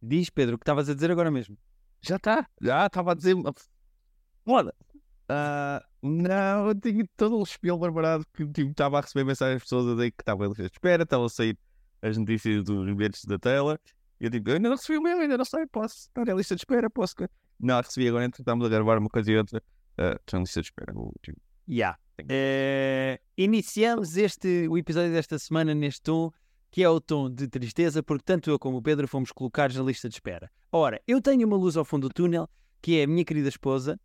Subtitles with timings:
[0.00, 1.58] Diz, Pedro, o que estavas a dizer agora mesmo.
[2.00, 2.48] Já está.
[2.62, 3.34] Já estava a dizer.
[4.44, 4.72] Foda.
[5.28, 9.62] Ah, não, eu tinha todo o espelho preparado que tipo, estava a receber mensagens de
[9.64, 11.58] pessoas a dizer que estava de espera, estavam a sair
[12.02, 13.78] as notícias dos bilhetes da tela.
[14.20, 16.34] E eu tipo, eu ainda não recebi o meu, ainda não sei, posso estar em
[16.34, 17.14] lista de espera, posso.
[17.60, 19.62] Não, recebi agora, então estamos a gravar uma coisa e outra.
[19.98, 20.92] Uh, estou em lista de espera.
[21.22, 21.98] tipo, Yeah.
[22.26, 26.32] Eh, iniciamos este, o episódio desta semana neste tom,
[26.70, 29.84] que é o tom de tristeza, porque tanto eu como o Pedro fomos colocados na
[29.84, 30.50] lista de espera.
[30.72, 32.48] Ora, eu tenho uma luz ao fundo do túnel,
[32.80, 34.00] que é a minha querida esposa.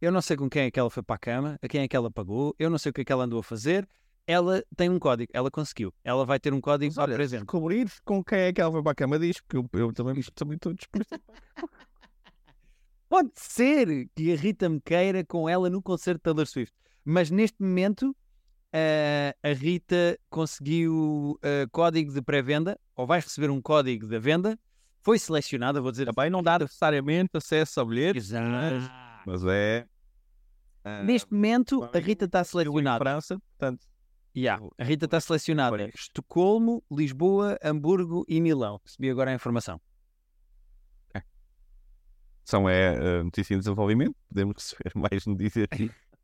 [0.00, 1.88] Eu não sei com quem é que ela foi para a cama, a quem é
[1.88, 3.88] que ela pagou, eu não sei o que é que ela andou a fazer.
[4.26, 5.92] Ela tem um código, ela conseguiu.
[6.04, 7.40] Ela vai ter um código Mas olha, para se presente.
[7.40, 10.18] descobrir com quem é que ela vai para a cama diz, porque eu, eu também,
[10.18, 11.18] estou disposto.
[13.08, 17.30] Pode ser que a Rita me queira com ela no concerto de Taylor Swift, mas
[17.30, 18.14] neste momento
[18.70, 24.58] eh, a Rita conseguiu eh, código de pré-venda, ou vai receber um código da venda,
[25.00, 29.07] foi selecionada, vou dizer Também não dá necessariamente acesso a bilhetes, Exato.
[29.28, 29.86] Mas é.
[30.84, 32.98] ah, Neste momento a Rita está selecionada.
[32.98, 33.86] França, portanto,
[34.36, 35.90] Yeah, a Rita está selecionada.
[35.94, 38.80] Estocolmo, Lisboa, Hamburgo e Milão.
[38.84, 39.80] Recebi agora a informação.
[42.44, 45.66] são é uh, notícia em desenvolvimento, podemos receber mais notícias.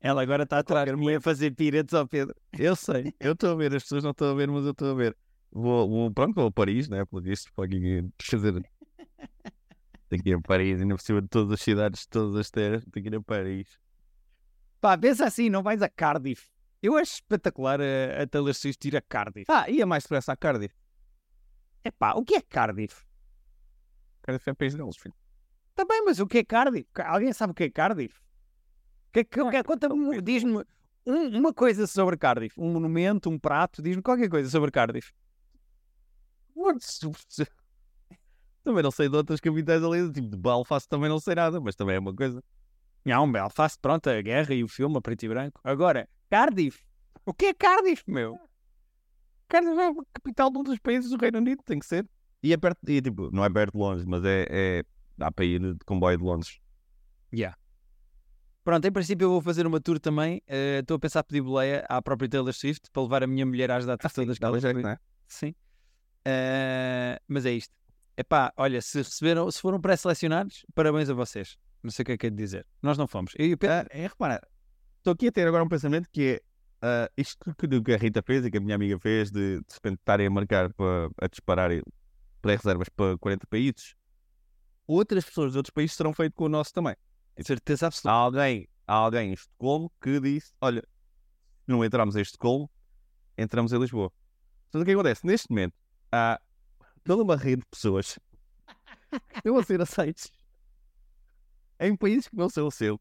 [0.00, 2.34] Ela agora está atrás de mim a fazer piretes ao Pedro.
[2.58, 4.92] Eu sei, eu estou a ver, as pessoas não estão a ver, mas eu estou
[4.92, 5.16] a ver.
[5.50, 7.04] Vou, vou, pronto, vou a Paris, né?
[7.04, 8.70] Pelo visto, para dizer,
[10.14, 12.50] tenho que ir a Paris, ainda por cima de todas as cidades, de todas as
[12.50, 13.78] terras, tenho que ir a Paris.
[14.80, 16.48] Pá, pensa assim, não vais a Cardiff.
[16.82, 19.46] Eu acho espetacular a, a Taylor Swift ir a Cardiff.
[19.50, 20.74] Ah, ia mais depressa a Cardiff.
[21.82, 23.04] É pá, o que é Cardiff?
[24.22, 25.14] Cardiff é país deles, filho.
[25.74, 26.86] Tá bem, mas o que é Cardiff?
[26.92, 28.14] Ca- Alguém sabe o que é Cardiff?
[29.12, 30.64] Que, que, que, conta-me, diz-me
[31.06, 32.60] um- uma coisa sobre Cardiff.
[32.60, 35.12] Um monumento, um prato, diz-me qualquer coisa sobre Cardiff.
[38.64, 41.76] Também não sei de outras capitais ali, tipo de Belfast também não sei nada, mas
[41.76, 42.42] também é uma coisa.
[43.04, 45.60] Não, Belfast, pronto, a guerra e o filme a preto e branco.
[45.62, 46.82] Agora, Cardiff.
[47.26, 48.38] O que é Cardiff, meu?
[49.46, 52.08] Cardiff é a capital de um dos países do Reino Unido, tem que ser.
[52.42, 54.84] E é perto, e, tipo, não é perto de Londres, mas é, é
[55.16, 56.58] dá para ir de comboio de Londres.
[58.64, 60.42] Pronto, em princípio eu vou fazer uma tour também.
[60.46, 63.70] Eh, Estou a pensar pedir boleia à própria Taylor Swift para levar a minha mulher
[63.70, 64.98] às datas todas que Dá ela jeito, não é?
[65.28, 65.54] Sim.
[66.24, 67.74] Eh, mas é isto.
[68.16, 71.56] Epá, olha, se receberam, se foram pré-selecionados, parabéns a vocês.
[71.82, 72.66] Não sei o que é que é de dizer.
[72.80, 73.32] Nós não fomos.
[73.38, 74.40] E Ah, é, repara,
[74.98, 76.40] estou aqui a ter agora um pensamento que é
[76.86, 79.74] ah, isto que, que a Rita fez e que a minha amiga fez de de
[79.74, 81.70] repente estarem a marcar para a disparar
[82.42, 83.94] pré-reservas para 40 países,
[84.86, 86.94] outras pessoas de outros países serão feito com o nosso também.
[87.42, 88.10] certeza Há absoluta.
[88.12, 90.86] alguém, há alguém em Estocolmo que disse: Olha,
[91.66, 92.70] não entramos em Estocolmo,
[93.38, 94.12] entramos em Lisboa.
[94.64, 95.26] Portanto, o que acontece?
[95.26, 95.74] Neste momento,
[96.12, 96.38] há
[97.04, 98.18] toda uma rede de pessoas
[99.10, 100.32] que estão a ser aceitos
[101.78, 103.00] em países que não são o seu.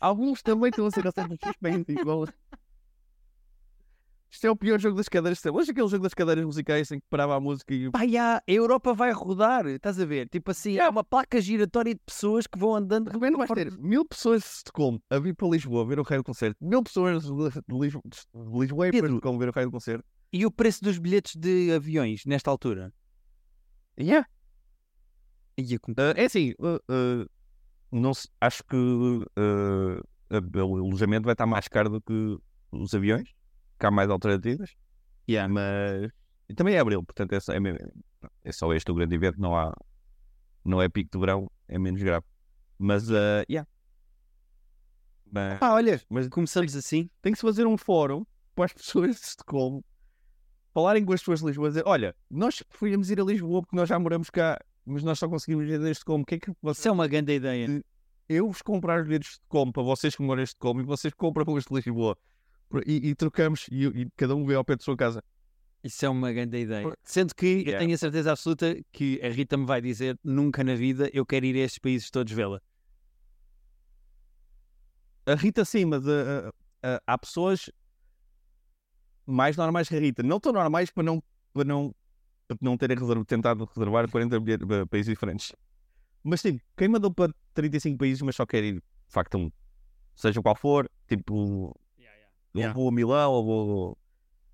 [0.00, 2.26] Alguns também estão a ser aceitos países igual.
[4.32, 5.42] Isto é o pior jogo das cadeiras.
[5.42, 5.50] de.
[5.50, 8.42] Hoje aquele jogo das cadeiras musicais em que parava a música e Pá, já, a
[8.46, 10.26] Europa vai rodar, estás a ver?
[10.30, 13.10] Tipo assim, há uma placa giratória de pessoas que vão andando.
[13.10, 16.22] de repente vais ter mil pessoas de Estocolmo a vir para Lisboa ver o raio
[16.22, 19.06] do concerto, mil pessoas de Lisboa, de Lisboa e para.
[19.06, 20.04] Estocolmo ver o raio do concerto.
[20.32, 22.90] E o preço dos bilhetes de aviões nesta altura?
[23.98, 24.26] Yeah.
[25.58, 27.26] Ia com- Ah, é assim, ah, ah,
[27.90, 28.76] não se- acho que
[29.36, 30.00] ah,
[30.64, 32.38] o alojamento vai estar mais caro do que
[32.70, 33.28] os aviões,
[33.78, 34.74] que há mais alternativas,
[35.28, 35.52] Yeah.
[35.52, 36.10] mas
[36.48, 37.58] e também é abril, portanto é só, é,
[38.44, 39.72] é só este o grande evento, não há
[40.64, 42.24] não é pico de verão, é menos grave.
[42.78, 43.68] Mas, ah, yeah.
[45.30, 47.08] Mas Pá, olha, mas começamos assim.
[47.20, 49.84] tem que se fazer um fórum para as pessoas de Estocolmo
[50.72, 53.88] falarem com as pessoas de Lisboa dizer, olha, nós preferíamos ir a Lisboa porque nós
[53.88, 56.22] já moramos cá, mas nós só conseguimos ir a Estocolmo.
[56.22, 56.88] O que é que Isso você...
[56.88, 57.66] é uma grande ideia.
[57.66, 57.84] De-
[58.28, 61.12] eu vos comprar os bilhetes de Estocolmo para vocês que moram em Estocolmo e vocês
[61.14, 62.16] compram pelos de Lisboa
[62.86, 65.22] e, e trocamos e, e cada um vê ao pé da sua casa.
[65.84, 66.96] Isso é uma grande ideia.
[67.02, 67.78] Sendo que eu Yeah.
[67.80, 71.44] tenho a certeza absoluta que a Rita me vai dizer nunca na vida eu quero
[71.44, 72.60] ir a estes países todos vê-la.
[75.26, 76.52] A Rita sim, mas ah, ah,
[76.82, 77.70] ah, há pessoas
[79.26, 80.22] mais normais que a Rita.
[80.22, 81.22] Não tão normais para não,
[81.52, 81.94] para não,
[82.48, 85.52] para não terem reserva, tentado reservar 40 bilhetes para países diferentes.
[86.22, 89.52] Mas tipo, quem mandou para 35 países, mas só quer ir de facto a um,
[90.14, 91.74] seja qual for, tipo,
[92.54, 92.74] eu Yeah.
[92.74, 93.98] vou a Milão, ou vou.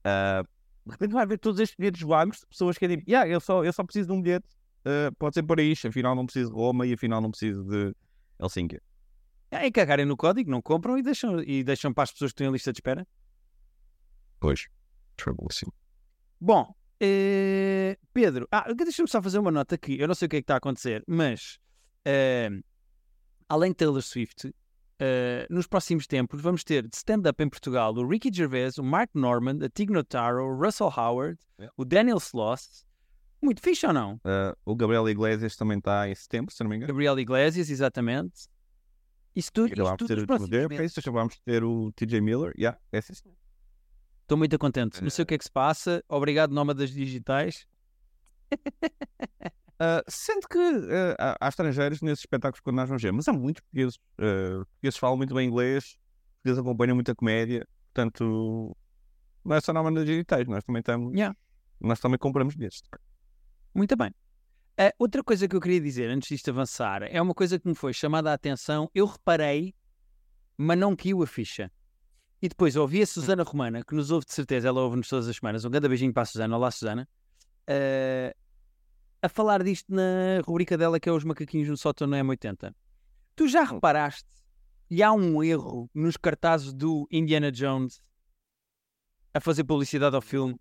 [0.04, 0.44] ah,
[0.86, 3.40] de repente vai haver todos estes bilhetes vagos de pessoas que é tipo, yeah, eu,
[3.40, 4.46] só, eu só preciso de um bilhete,
[4.86, 7.94] uh, pode ser Paris, afinal não preciso de Roma e afinal não preciso de
[8.40, 8.80] Helsinki.
[9.50, 12.46] É cagarem no código, não compram e deixam, e deixam para as pessoas que estão
[12.48, 13.06] em lista de espera.
[14.40, 14.68] Pois,
[15.16, 15.72] troublesome.
[16.40, 19.98] Bom, eh, Pedro, ah, deixa-me só fazer uma nota aqui.
[19.98, 21.58] Eu não sei o que é que está a acontecer, mas
[22.04, 22.50] eh,
[23.48, 24.52] além de Taylor Swift,
[25.00, 29.10] eh, nos próximos tempos vamos ter de stand-up em Portugal o Ricky Gervais, o Mark
[29.14, 31.74] Norman, a Tig Notaro, o Russell Howard, Yeah.
[31.76, 32.86] o Daniel Sloss.
[33.42, 34.14] Muito fixe ou não?
[34.16, 36.88] Uh, o Gabriel Iglesias também está em setembro, se não me engano.
[36.92, 38.48] Gabriel Iglesias, exatamente.
[39.34, 40.76] Isso tudo, de tudo ter nos próximos.
[40.76, 42.52] Pace, acabámos de ter o TJ Miller.
[42.56, 43.12] Yeah, é assim.
[44.28, 45.02] Estou muito contente.
[45.02, 46.04] Não sei o que é que se passa.
[46.06, 47.66] Obrigado, nómadas digitais.
[48.52, 53.32] Uh, sendo que uh, há, há estrangeiros nesses espetáculos quando nós vamos ver, mas há
[53.32, 53.96] muitos portugueses.
[54.18, 55.96] Uh, portugueses falam muito bem inglês,
[56.34, 58.76] portugueses acompanham muita comédia, portanto,
[59.42, 61.14] não é só nómadas digitais, nós também estamos.
[61.14, 61.34] Yeah.
[61.80, 62.82] Nós também compramos bilhetes.
[63.74, 64.14] Muito bem.
[64.76, 67.74] Ah, outra coisa que eu queria dizer antes disto avançar é uma coisa que me
[67.74, 68.90] foi chamada a atenção.
[68.94, 69.74] Eu reparei,
[70.54, 71.72] mas não caiu a ficha.
[72.40, 75.36] E depois ouvi a Susana Romana, que nos ouve de certeza, ela ouve-nos todas as
[75.36, 75.64] semanas.
[75.64, 76.56] Um grande beijinho para a Susana.
[76.56, 77.08] Olá, Susana.
[77.66, 78.34] ah,
[79.20, 82.72] a falar disto na rubrica dela que é Os Macaquinhos no Sótão no M80.
[83.34, 84.28] Tu já reparaste
[84.88, 88.00] e há um erro nos cartazes do Indiana Jones
[89.34, 90.56] a fazer publicidade ao filme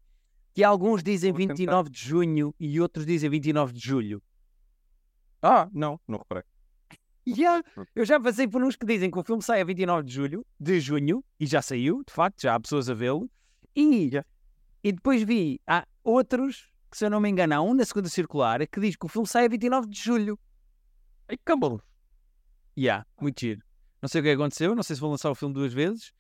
[0.54, 1.54] que alguns dizem Vou tentar.
[1.54, 4.24] 29 de junho e outros dizem 29 de julho.
[5.40, 6.44] Ah, não, não reparei.
[7.28, 7.62] Yeah,
[7.94, 10.46] eu já passei por uns que dizem que o filme sai a 29 de julho,
[10.60, 13.30] de junho, e já saiu, de facto, já há pessoas a vê-lo.
[13.76, 14.12] E,
[14.84, 18.08] e depois vi, há outros, que se eu não me engano, há um na segunda
[18.08, 20.40] circular, que diz que o filme sai a 29 de julho.
[21.28, 21.82] Ai, acabou.
[22.78, 23.62] Yeah, muito giro.
[24.02, 26.14] Não sei o que aconteceu, não sei se vou lançar o filme duas vezes.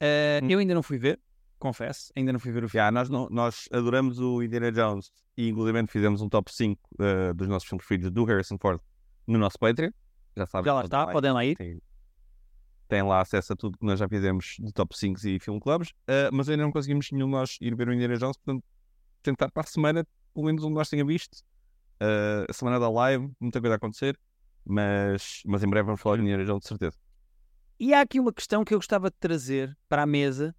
[0.00, 0.48] Eh, Hum.
[0.50, 1.20] Eu ainda não fui ver,
[1.58, 2.80] confesso, ainda não fui ver o filme.
[2.80, 7.34] Yeah, nós, não- nós adoramos o Indiana Jones e, inclusive, fizemos um top 5 uh,
[7.34, 8.80] dos nossos filmes preferidos do Harrison Ford
[9.26, 9.90] no nosso Patreon.
[10.36, 10.64] Já sabem.
[10.66, 11.56] Já lá está, podem lá ir.
[11.56, 11.80] tem,
[12.88, 15.90] tem lá acesso a tudo que nós já fizemos de top 5 e film clubs,
[15.90, 18.64] uh, mas ainda não conseguimos nenhum de nós ir ver o Indiana Jones, portanto,
[19.22, 21.38] tentar para a semana, pelo menos um de nós tenha visto.
[22.00, 24.18] Uh, a semana da live, muita coisa a acontecer,
[24.64, 26.96] mas, mas em breve vamos falar de Indiana Jones, de certeza.
[27.78, 30.54] E há aqui uma questão que eu gostava de trazer para a mesa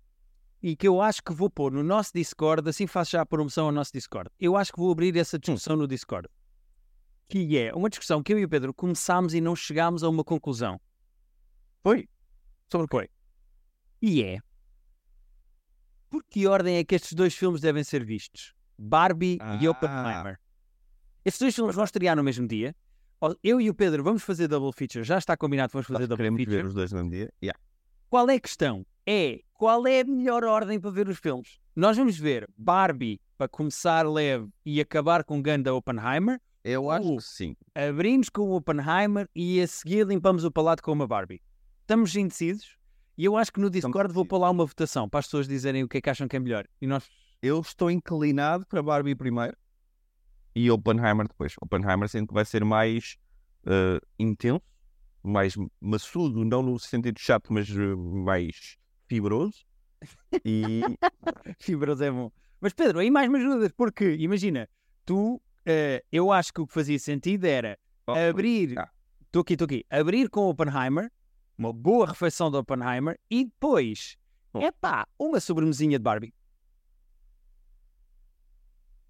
[0.61, 3.67] e que eu acho que vou pôr no nosso Discord, assim faço já a promoção
[3.67, 4.29] ao nosso Discord.
[4.39, 6.27] Eu acho que vou abrir essa discussão no Discord.
[7.27, 10.23] Que é uma discussão que eu e o Pedro começámos e não chegámos a uma
[10.23, 10.79] conclusão.
[11.83, 12.07] Foi?
[12.71, 13.09] Sobre o quê?
[14.01, 14.39] E é.
[16.09, 18.53] Por que ordem é que estes dois filmes devem ser vistos?
[18.77, 19.71] Barbie e Ah.
[19.71, 20.39] Oppenheimer.
[21.23, 22.75] Estes dois filmes vão estrear no mesmo dia.
[23.41, 25.03] Eu e o Pedro vamos fazer double feature.
[25.03, 26.57] Já está combinado, vamos fazer Nós double queremos feature.
[26.57, 27.33] ver os dois no mesmo dia.
[27.41, 27.59] Yeah.
[28.09, 28.85] Qual é a questão?
[29.05, 31.59] É qual é a melhor ordem para ver os filmes?
[31.75, 36.39] Nós vamos ver Barbie para começar leve e acabar com Ganda Oppenheimer.
[36.67, 37.17] Eu acho Uh.
[37.17, 37.55] que sim.
[37.75, 41.39] Abrimos com o Oppenheimer e a seguir limpamos o palato com uma Barbie.
[41.81, 42.75] Estamos indecisos
[43.15, 45.83] e eu acho que no Discord vou pôr lá uma votação para as pessoas dizerem
[45.83, 46.65] o que é que acham que é melhor.
[46.81, 47.07] E nós
[47.39, 49.55] Eu estou inclinado para Barbie primeiro
[50.55, 51.53] e Oppenheimer depois.
[51.61, 53.15] Oppenheimer sendo que vai ser mais
[53.67, 54.63] eh, intenso,
[55.21, 58.75] mais maçudo, não no sentido chato, mas eh, mais
[59.07, 59.63] fibroso.
[60.43, 60.81] E
[61.59, 62.31] Fibras é bom.
[62.59, 64.67] Mas Pedro, aí mais me ajudas, porque imagina,
[65.05, 68.89] tu, eh, eu acho que o que fazia sentido era Oh, abrir, ah.
[69.25, 71.11] estou aqui, estou aqui, abrir com Oppenheimer,
[71.57, 74.17] uma boa refeição de Oppenheimer e depois,
[74.53, 74.59] Oh.
[74.61, 76.33] epá, uma sobremesinha de Barbie.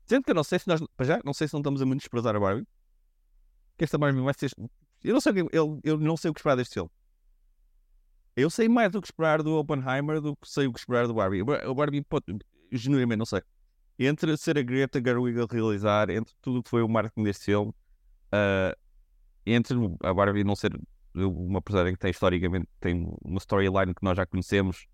[0.06, 1.86] Sendo que eu não sei se nós, para já, não sei se não estamos a
[1.86, 2.68] menosprezar a Barbie.
[3.78, 4.52] Que esta Barbie vai ser.
[5.04, 6.90] Eu não sei, o que- eu, eu não sei o que esperar deste filme.
[8.36, 11.14] Eu sei mais o que esperar do Oppenheimer do que sei o que esperar do
[11.14, 11.42] Barbie.
[11.42, 12.26] O Bar- O Barbie, pode,
[12.72, 13.42] genuinamente, não sei.
[13.98, 17.46] Entre ser a Greta Gerwig a realizar, entre tudo o que foi o marketing deste
[17.46, 17.74] filme,
[18.32, 18.76] ah,
[19.46, 20.78] entre a Barbie não ser
[21.14, 24.86] uma personagem que tem historicamente tem uma storyline que nós já conhecemos,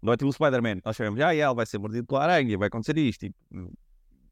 [0.00, 0.80] não é tipo o Spider-Man.
[0.84, 3.24] Nós sabemos, ah, ela vai ser mordido pela aranha, vai acontecer isto.
[3.24, 3.34] E,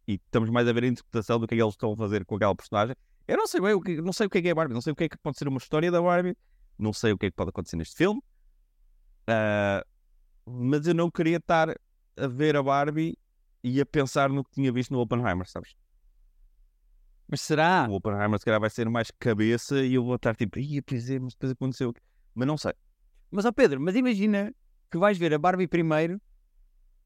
[0.06, 2.24] e estamos mais a ver a interpretação do que é que eles estão a fazer
[2.24, 2.94] com aquela personagem.
[3.26, 4.74] Eu não sei bem o que, não sei o que é que é a Barbie,
[4.74, 6.36] não sei o que é que pode ser uma história da Barbie,
[6.78, 8.20] não sei o que é que pode acontecer neste filme.
[9.26, 9.84] Ah,
[10.44, 11.70] mas eu não queria estar
[12.16, 13.16] a ver a Barbie
[13.62, 15.74] e a pensar no que tinha visto no Oppenheimer, sabes?
[17.28, 17.86] Mas será?
[17.88, 21.08] O Oppenheimer se calhar vai ser mais cabeça e eu vou estar tipo, ia, pois
[21.08, 21.90] é, mas depois aconteceu.
[21.90, 22.00] o quê?"
[22.34, 22.72] Mas não sei.
[23.30, 24.54] Mas ó Pedro, mas imagina
[24.90, 26.20] que vais ver a Barbie primeiro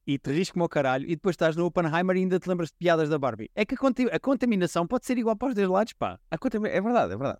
[0.06, 2.76] e te risco-me ao caralho e depois estás no Oppenheimer e ainda te lembras de
[2.76, 3.50] piadas da Barbie.
[3.54, 6.18] É que a, conti- a contaminação pode ser igual para os dois lados, pá.
[6.30, 7.38] A conta é verdade, é verdade.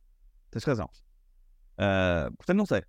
[0.50, 0.88] Tens razão.
[1.78, 2.82] Ah, portanto, não sei.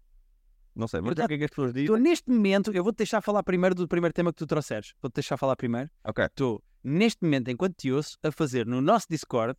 [0.78, 1.02] Não sei.
[1.02, 1.86] Ver Eu o que é que as pessoas dizem.
[1.86, 4.94] Estou neste momento, eu vou-te deixar falar primeiro do primeiro tema que tu trouxeres.
[5.02, 5.90] Vou-te deixar falar primeiro.
[6.04, 6.24] Ok.
[6.26, 9.58] Estou neste momento, enquanto te ouço, a fazer no nosso Discord.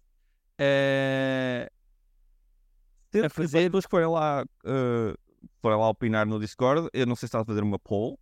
[3.11, 5.15] Ter- a fazer- As pessoas que forem lá, eh,
[5.61, 8.19] forem lá opinar no Discord, eu não sei se está a fazer uma poll,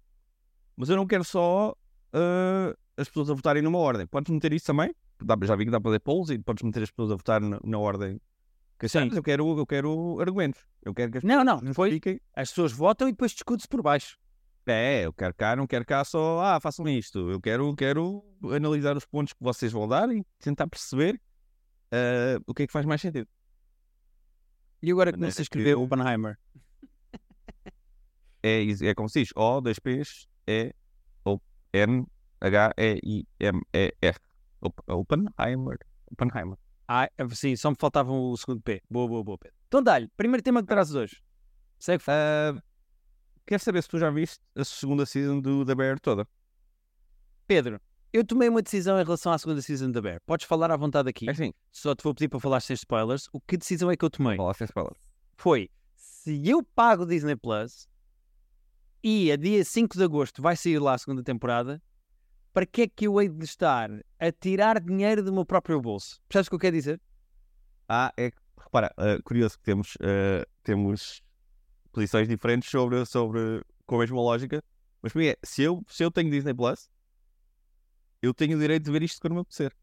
[0.77, 1.75] mas eu não quero só
[2.13, 4.07] eh, as pessoas a votarem numa ordem.
[4.07, 4.95] Podes meter isso também?
[5.43, 7.59] Já vi que dá para fazer polls e podes meter as pessoas a votar na,
[7.63, 8.21] na ordem.
[8.79, 8.87] Que
[9.19, 10.61] eu quero, eu quero argumentos.
[10.83, 12.21] Eu quero que as Não, não, foi- justifiquem.
[12.35, 14.19] as pessoas votam e depois discute-se por baixo.
[14.67, 17.31] É, eu quero cá, não quero cá só, ah, façam isto.
[17.31, 18.23] Eu quero, quero
[18.55, 21.21] analisar os pontos que vocês vão dar e tentar perceber
[21.93, 23.29] eh, o que é que faz mais sentido.
[24.83, 26.37] E agora Maneira começa a escrever que- Oppenheimer.
[28.43, 30.75] É, é como se diz, O, dois P's, E,
[31.25, 31.41] O,
[31.73, 32.07] N,
[32.41, 34.19] H, E, I, M, E, R.
[34.61, 35.79] Op- Oppenheimer.
[36.11, 36.59] Oppenheimer.
[36.89, 38.83] Ah, sim, só me faltava o segundo P.
[38.89, 39.57] Boa, boa, boa, Pedro.
[39.67, 41.23] Então dá-lhe, primeiro tema que trazes hoje.
[41.79, 42.03] Segue.
[42.07, 42.55] Ah,
[43.45, 46.27] quero saber se tu já viste a segunda season do The Bear toda.
[47.47, 47.81] Pedro,
[48.13, 50.21] eu tomei uma decisão em relação à segunda season da Bear.
[50.25, 51.29] Podes falar à vontade aqui.
[51.29, 53.29] É assim, Só te vou pedir para falar sem spoilers.
[53.33, 54.37] O que decisão é que eu tomei?
[54.37, 54.97] lá sem spoiler.
[55.37, 57.89] Foi, se eu pago o Disney Plus
[59.03, 61.83] e a dia 5 de agosto vai sair lá a segunda temporada,
[62.57, 66.19] para que é que eu hei de estar a tirar dinheiro do meu próprio bolso?
[66.27, 66.99] Percebes o que eu quero dizer?
[67.87, 71.23] Ah, é repara, ah, curioso que temos, ah, temos
[71.93, 74.65] posições diferentes sobre, sobre, com a mesma lógica.
[75.03, 76.89] Mas para mim é, se eu, se eu tenho Disney Plus,
[78.23, 79.77] eu tenho o direito de ver isto quando me apetecer.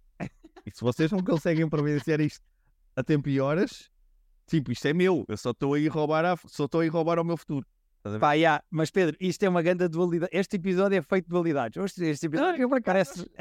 [0.65, 2.43] E se vocês não conseguem providenciar isto
[2.95, 3.91] a tempo e horas,
[4.47, 5.25] tipo, isto é meu.
[5.27, 7.67] Eu só estou a roubar, a, só estou a roubar ao meu futuro.
[8.19, 10.29] Pá, já, mas Pedro, isto é uma grande dualidade.
[10.35, 11.81] Este episódio é feito de dualidades.
[11.81, 13.31] Este, este episódio parece.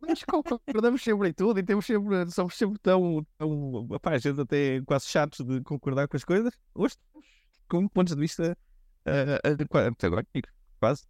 [0.00, 4.40] Mas concordamos sempre em tudo e temos sempre, somos sempre tão, tão pá, a gente
[4.40, 6.52] até é quase chatos de concordar com as coisas.
[6.74, 7.28] Hoje estamos
[7.68, 8.58] com pontos de vista
[9.06, 11.04] uh, antagónicos, quase,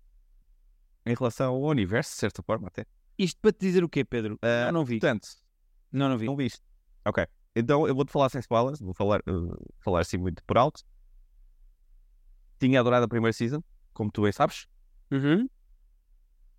[1.06, 2.84] em relação ao universo, de certa forma até.
[3.18, 4.38] Isto para te dizer o quê, Pedro?
[4.42, 5.00] Ah, eu não vi.
[5.00, 5.28] Portanto,
[5.90, 6.26] Não, não vi.
[6.26, 6.61] não viste.
[7.06, 7.26] Ok.
[7.56, 10.82] Então eu vou-te falar sem spoilers, vou falar, uh, falar assim muito por alto.
[12.62, 13.61] Tinha adorado a primeira season,
[13.92, 14.69] como tu bem sabes.
[15.11, 15.49] Uhum.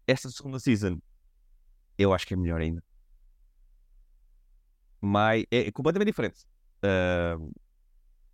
[0.06, 1.00] Esta segunda season
[1.98, 2.84] eu acho que é melhor ainda.
[5.00, 6.46] Mas é completamente diferente.
[6.82, 7.38] Ah,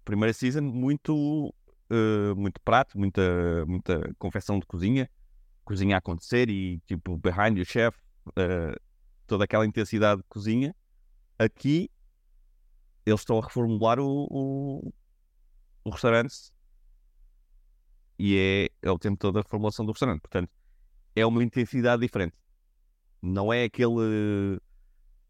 [0.04, 1.54] primeira season, muito,
[1.92, 5.08] ah, muito prato, muita, muita confecção de cozinha,
[5.64, 7.96] cozinha a acontecer e tipo behind the chef,
[8.36, 8.76] ah,
[9.28, 10.76] toda aquela intensidade de cozinha.
[11.38, 11.92] Aqui
[13.06, 14.94] eles estão a reformular o, o,
[15.84, 16.34] o restaurante
[18.20, 20.20] e é, é o tempo todo a reformulação do restaurante.
[20.20, 20.52] Portanto,
[21.16, 22.38] é uma intensidade diferente.
[23.22, 24.60] Não é aquele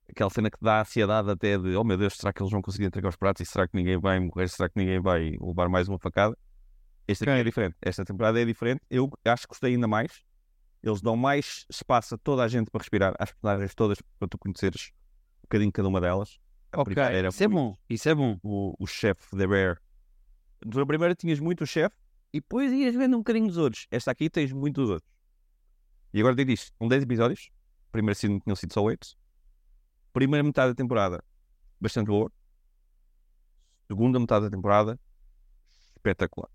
[0.10, 2.86] aquela cena que dá ansiedade até de oh meu Deus, será que eles vão conseguir
[2.86, 4.50] entregar os pratos e será que ninguém vai morrer?
[4.50, 6.36] Será que ninguém vai levar mais uma facada?
[7.08, 7.76] Esta aqui é diferente.
[7.80, 8.82] Esta temporada é diferente.
[8.90, 10.24] Eu acho que gostei ainda mais.
[10.82, 14.38] Eles dão mais espaço a toda a gente para respirar, às personagens todas, para tu
[14.38, 14.92] conheceres
[15.40, 16.40] um bocadinho cada uma delas.
[16.72, 16.96] A Ok.
[17.28, 17.78] Isso é bom.
[17.90, 18.40] Isso é bom.
[18.44, 19.80] o, o chefe da Bear.
[20.66, 21.96] Na primeira tinhas muito o chefe
[22.34, 23.88] e depois ias vendo um bocadinho dos outros.
[23.92, 25.12] Esta aqui tens muito dos outros.
[26.14, 27.50] E agora digo isto: são 10 episódios.
[27.92, 29.16] Primeiro season tinham sido só 8.
[30.14, 31.24] Primeira metade da temporada,
[31.80, 32.32] bastante boa.
[33.88, 35.00] Segunda metade da temporada,
[35.96, 36.50] espetacular.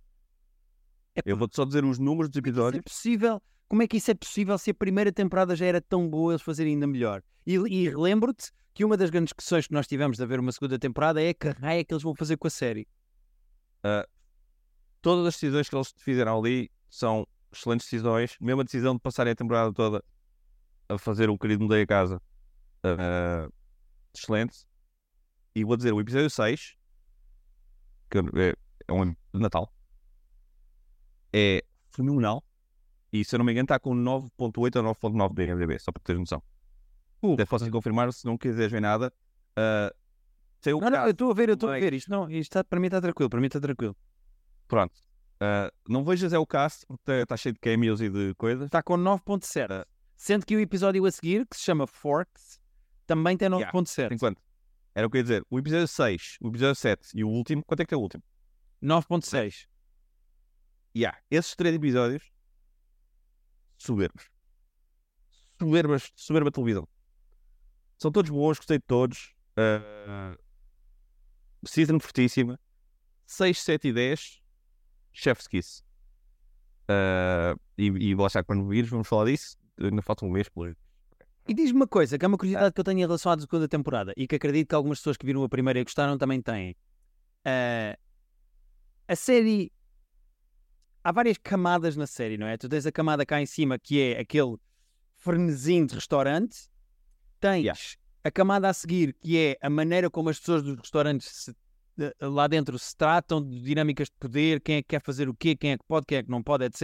[1.17, 2.83] É Eu vou-te só dizer os números dos é episódios.
[2.85, 3.43] possível?
[3.69, 6.43] Como é que isso é possível se a primeira temporada já era tão boa eles
[6.43, 7.23] fazerem ainda melhor?
[7.47, 10.79] E, e relembro-te que uma das grandes discussões que nós tivemos de haver uma segunda
[10.79, 12.87] temporada é que raia é que eles vão fazer com a série.
[15.05, 18.39] Todas as decisões que eles fizeram ali são excelentes decisões.
[18.41, 20.03] Mesmo a decisão de passarem a temporada toda
[20.89, 22.23] a fazer o querido mudei a casa.
[22.83, 23.47] ah,
[24.15, 24.65] excelente.
[25.55, 26.75] E vou dizer, o episódio 6,
[28.11, 28.55] que é,
[28.89, 29.71] é um de Natal,
[31.35, 31.63] é
[31.95, 32.43] fenomenal.
[33.13, 36.03] E se eu não me engano, está com 9.8 ou 9.9 de IMDb, só para
[36.03, 36.43] teres noção.
[37.23, 37.35] Uh.
[37.35, 39.13] Até posso confirmar se não quiseres ver nada.
[39.55, 39.93] ah,
[40.67, 41.93] o Não, não, eu estou a ver, eu estou a ver.
[41.93, 43.95] Isto, não, isto está- para mim está tranquilo, para mim está tranquilo.
[44.67, 45.05] Pronto.
[45.41, 48.67] Ah, não vejas é o porque está cheio de cameos e de coisas.
[48.67, 49.85] Está com 9.7.
[50.17, 52.61] Sendo que o episódio a seguir, que se chama Forks,
[53.07, 53.71] também tem Yeah.
[53.73, 54.13] 9.7.
[54.13, 54.41] Enquanto.
[54.95, 55.45] Era o que eu ia dizer.
[55.51, 57.65] O episódio 6, o episódio 7 e o último.
[57.65, 58.23] Quanto é que tem o último?
[58.83, 59.67] 9.6.
[60.97, 61.19] Yeah.
[61.31, 62.31] Esses três episódios.
[63.77, 64.31] Soberbos.
[65.59, 66.13] Soberbas.
[66.15, 66.89] Soberba televisão.
[67.99, 69.35] São todos bons, gostei de todos.
[69.59, 70.39] Uh,
[71.67, 72.59] season fortíssima.
[73.27, 74.44] 6, 7 e 10.
[75.15, 75.83] Chef's Kiss.
[76.91, 79.57] Uh, e, e lá está, quando vires, vamos falar disso.
[79.81, 80.75] Ainda falta um mês por aí.
[81.49, 83.69] E diz-me uma coisa, que é uma curiosidade que eu tenho em relação à segunda
[83.69, 86.77] temporada e que acredito que algumas pessoas que viram a primeira e gostaram também têm.
[87.45, 87.99] Ah,
[89.09, 89.71] a série.
[91.03, 92.57] Há várias camadas na série, não é?
[92.57, 94.57] Tu tens a camada cá em cima que é aquele
[95.17, 96.67] frenesim de restaurante,
[97.41, 97.79] tens Yeah.
[98.25, 101.55] a camada a seguir, que é a maneira como as pessoas dos restaurantes se-
[102.21, 105.55] lá dentro se tratam, de dinâmicas de poder, quem é que quer fazer o quê,
[105.57, 106.83] quem é que pode, quem é que não pode, etc.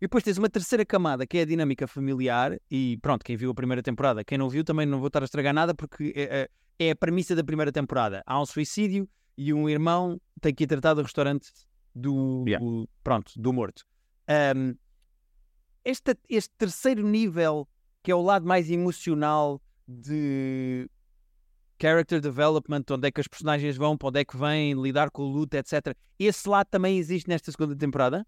[0.00, 3.50] E depois tens uma terceira camada, que é a dinâmica familiar, e pronto, quem viu
[3.50, 6.48] a primeira temporada, quem não viu também não vou estar a estragar nada, porque é,
[6.78, 8.22] é- a premissa da primeira temporada.
[8.26, 11.48] Há um suicídio e um irmão tem que ir tratar do restaurante
[11.94, 12.64] do, Yeah.
[12.64, 13.84] do- pronto, do morto.
[14.28, 14.74] Ahm,
[15.84, 17.68] este, este terceiro nível,
[18.02, 20.88] que é o lado mais emocional de
[21.84, 25.22] character development, onde é que as personagens vão, para onde é que vêm, lidar com
[25.22, 25.94] o luto, etc.
[26.18, 28.26] Esse lado também existe nesta segunda temporada?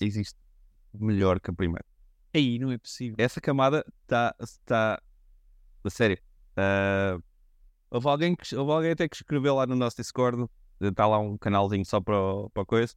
[0.00, 0.36] Existe
[0.92, 1.84] melhor que a primeira.
[2.34, 3.14] Aí, não é possível.
[3.18, 4.34] Essa camada está.
[4.40, 5.00] Está.
[5.84, 6.18] A sério.
[6.56, 7.18] ah,
[7.88, 10.44] houve, alguém que, houve alguém até que escreveu lá no nosso Discord.
[10.80, 12.94] Está lá um canalzinho só para, o- para a coisa.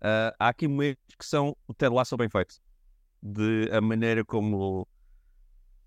[0.00, 2.60] Ah, há aqui momentos que são o Ted Lasso bem feitos.
[3.20, 4.86] De a maneira como,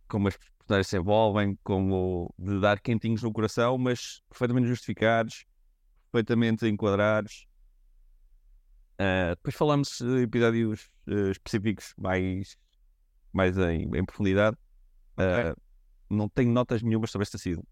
[0.09, 0.37] como as
[0.69, 5.45] personagens se envolvem, como de dar quentinhos no coração, mas perfeitamente justificados,
[6.11, 7.47] perfeitamente enquadrados.
[8.99, 12.55] Ah, depois falamos de episódios eh, específicos mais,
[13.33, 14.55] mais em, em profundidade.
[15.17, 15.55] Ah,
[16.09, 17.63] não tenho notas nenhumas sobre esta season.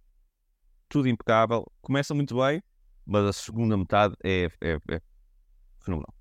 [0.89, 1.72] Tudo impecável.
[1.82, 2.63] Começa muito bem,
[3.06, 5.01] mas a segunda metade é, é, é
[5.80, 6.13] fenomenal.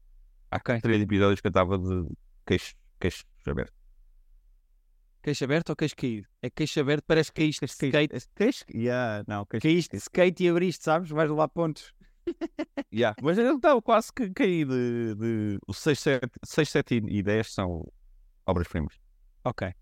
[0.51, 2.07] Há três episódios que eu estava de
[2.45, 3.76] queixo, queixo aberto.
[5.27, 6.29] Queixo aberto ou queixo caído?
[6.41, 8.29] É queixo aberto, parece que caíste de skate.
[8.37, 8.65] Queixo?
[8.73, 9.61] Yeah, não, queixo.
[9.61, 11.11] Caíste de skate e abriste, sabes?
[11.11, 11.93] Vais levar pontos.
[12.93, 13.17] Yeah.
[13.21, 15.59] Mas eu estava quase que caí de, de...
[15.67, 17.85] O 6, 7, 6, 7 e 10 são
[18.47, 18.95] obras-primas.
[19.45, 19.73] Ok.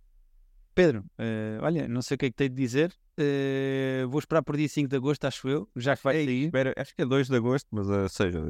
[0.75, 2.93] Pedro, eh, olha, não sei o que é que tenho de dizer.
[3.19, 6.45] Eh, vou esperar por dia 5 de agosto, acho eu, já que vai Ei, sair.
[6.47, 8.41] espera, acho que é 2 de agosto, mas uh, seja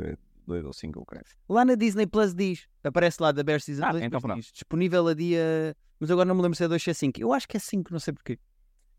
[0.47, 1.25] 2 ou 5, eu creio.
[1.49, 5.07] Lá na Disney Plus diz, aparece lá da Bear Season Ah, 2, então diz, disponível
[5.09, 5.77] a dia.
[6.01, 7.21] Mas agora não me lembro se é 2 ou é 5.
[7.21, 8.39] Eu acho que é 5, não sei porquê.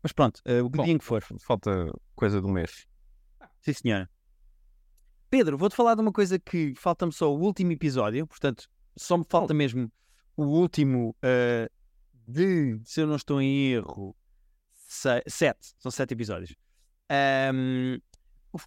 [0.02, 1.22] Mas pronto, eh, o que Bom, dia em que for.
[1.40, 2.86] Falta coisa de um mês.
[3.60, 4.10] Sim, senhora.
[5.28, 9.24] Pedro, vou-te falar de uma coisa que falta-me só o último episódio, portanto, só me
[9.28, 9.90] falta mesmo
[10.36, 11.68] o último eh,
[12.28, 14.16] de, se eu não estou em erro,
[14.74, 15.74] se- sete.
[15.78, 16.54] São sete episódios.
[17.10, 17.98] Ahm,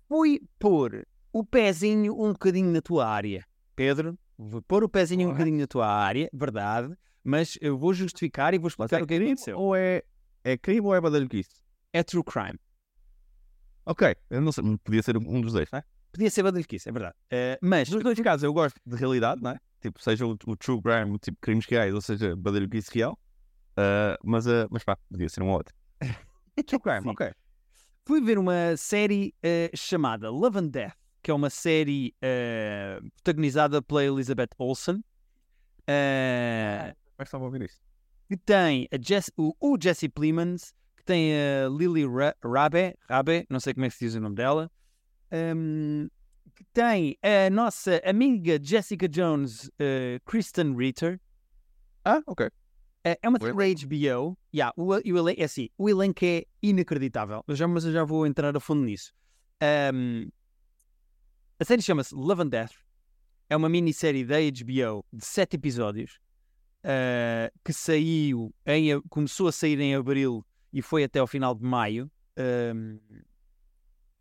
[0.08, 4.18] fui pôr o pezinho um bocadinho na tua área, Pedro.
[4.38, 8.58] Vou pôr o pezinho um bocadinho na tua área, verdade, mas eu vou justificar e
[8.58, 9.58] vou explicar é o que é aconteceu.
[9.60, 10.02] ou é,
[10.44, 11.50] é crime ou é badalhoquice?
[11.92, 12.58] É true crime.
[13.86, 15.84] Ok, eu não sei, podia ser um dos dois, não é?
[16.12, 17.16] Podia ser badalhoquice, é verdade.
[17.30, 19.60] Eh, mas Nos dois casos eu gosto de realidade, não é?
[19.82, 23.18] Tipo, seja o, o true crime, tipo crimes reais, ou seja, badalhoquice real.
[23.76, 25.74] Ah, mas, ah, mas pá, podia ser um ou outro.
[26.66, 27.10] true crime, Sim.
[27.10, 27.32] ok.
[28.06, 29.34] fui ver uma série
[29.76, 30.96] chamada Love and Death,
[31.30, 35.04] que é uma série eh, protagonizada pela Elizabeth Olsen,
[37.18, 37.80] Mas estava a ouvir isto.
[38.28, 43.60] que tem Jess- o, o Jesse Plemons, que tem a Lily Ra- Rabe, Rabe, não
[43.60, 44.72] sei como é que se diz o nome dela,
[45.30, 46.08] ehm,
[46.56, 51.20] que tem a nossa amiga Jessica Jones, eh, Kristen Ritter,
[52.04, 52.50] Ah, ok.
[53.04, 53.54] É é uma série
[53.86, 54.36] HBO.
[54.54, 57.44] Yeah, o, o elenco, é assim, o elenco é inacreditável.
[57.48, 59.14] Eu já, mas eu já vou entrar a fundo nisso.
[59.62, 60.28] Ahm,
[61.60, 62.72] a série chama-se Love and Death.
[63.50, 66.18] É uma minissérie da HBO de sete episódios
[66.84, 71.64] ah, que saiu em, começou a sair em abril e foi até ao final de
[71.64, 72.10] maio.
[72.38, 72.98] Ahm,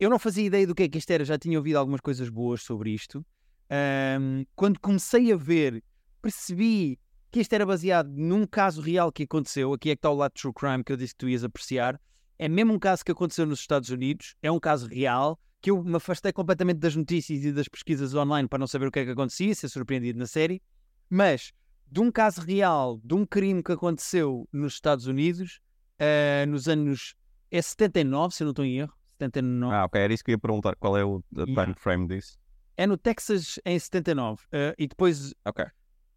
[0.01, 2.29] eu não fazia ideia do que é que isto era, já tinha ouvido algumas coisas
[2.29, 3.25] boas sobre isto.
[3.71, 5.81] Ahm, quando comecei a ver,
[6.21, 6.99] percebi
[7.31, 9.73] que isto era baseado num caso real que aconteceu.
[9.73, 11.45] Aqui é que está o lado de True Crime que eu disse que tu ias
[11.45, 12.01] apreciar.
[12.37, 15.83] É mesmo um caso que aconteceu nos Estados Unidos, é um caso real, que eu
[15.83, 19.05] me afastei completamente das notícias e das pesquisas online para não saber o que é
[19.05, 20.63] que acontecia, ser surpreendido na série.
[21.11, 21.53] Mas
[21.91, 25.61] de um caso real, de um crime que aconteceu nos Estados Unidos,
[25.99, 27.15] ah, nos anos.
[27.51, 28.93] É 79, se eu não estou em erro.
[29.19, 29.75] 79.
[29.75, 30.77] Ah, ok, era isso que eu ia perguntar.
[30.77, 31.65] Qual é o o Yeah.
[31.65, 32.39] time frame disso?
[32.77, 34.45] É no Texas em 79.
[34.53, 35.65] ah, e depois Ok.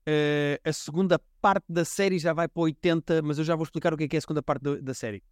[0.06, 3.94] Eh, a segunda parte da série já vai para 80, mas eu já vou explicar
[3.94, 5.24] o que é, que é a segunda parte da, da série.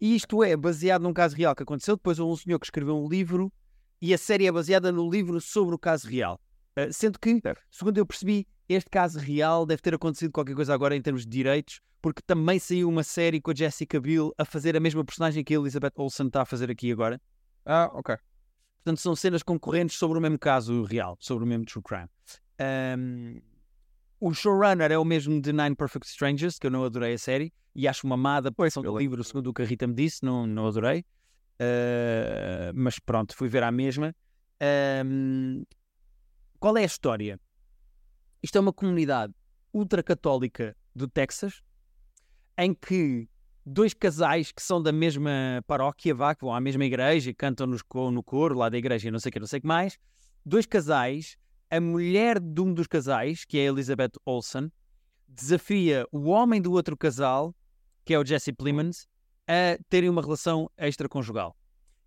[0.00, 1.96] E isto é baseado num caso real que aconteceu.
[1.96, 3.52] Depois houve um senhor que escreveu um livro
[4.00, 6.40] e a série é baseada no livro sobre o caso real.
[6.76, 10.94] Eh, sendo que, segundo eu percebi, este caso real deve ter acontecido qualquer coisa agora
[10.94, 14.76] em termos de direitos, porque também saiu uma série com a Jessica Biel a fazer
[14.76, 17.20] a mesma personagem que a Elizabeth Olsen está a fazer aqui agora.
[17.64, 18.16] Ah, ok.
[18.76, 22.08] Portanto, são cenas concorrentes sobre o mesmo caso real, sobre o mesmo true crime.
[22.58, 23.40] Ahm,
[24.20, 27.52] o showrunner é o mesmo de Nine Perfect Strangers, que eu não adorei a série,
[27.74, 30.46] e acho uma má adaptação do livro, segundo o que a Rita me disse, não,
[30.46, 31.04] não adorei.
[31.58, 34.14] Ah, mas pronto, fui ver à mesma.
[36.58, 37.38] Qual é a história?
[38.42, 39.34] Isto é uma comunidade
[39.72, 41.62] ultracatólica do Texas,
[42.56, 43.28] em que
[43.64, 45.30] dois casais que são da mesma
[45.66, 49.10] paróquia, vá, que vão à mesma igreja e cantam co- no coro lá da igreja
[49.10, 49.98] não sei o que, não sei o que mais.
[50.44, 51.36] Dois casais,
[51.70, 54.70] a mulher de um dos casais, que é a Elizabeth Olsen,
[55.28, 57.54] desafia o homem do outro casal,
[58.04, 59.06] que é o Jesse Plemons,
[59.48, 61.56] a terem uma relação extraconjugal.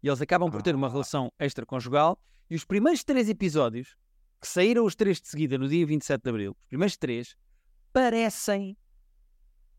[0.01, 0.89] E eles acabam por ter uma Ah.
[0.89, 2.17] relação extraconjugal
[2.49, 3.95] e os primeiros três episódios,
[4.41, 7.35] que saíram os três de seguida no dia 27 de Abril, os primeiros três,
[7.91, 8.77] parecem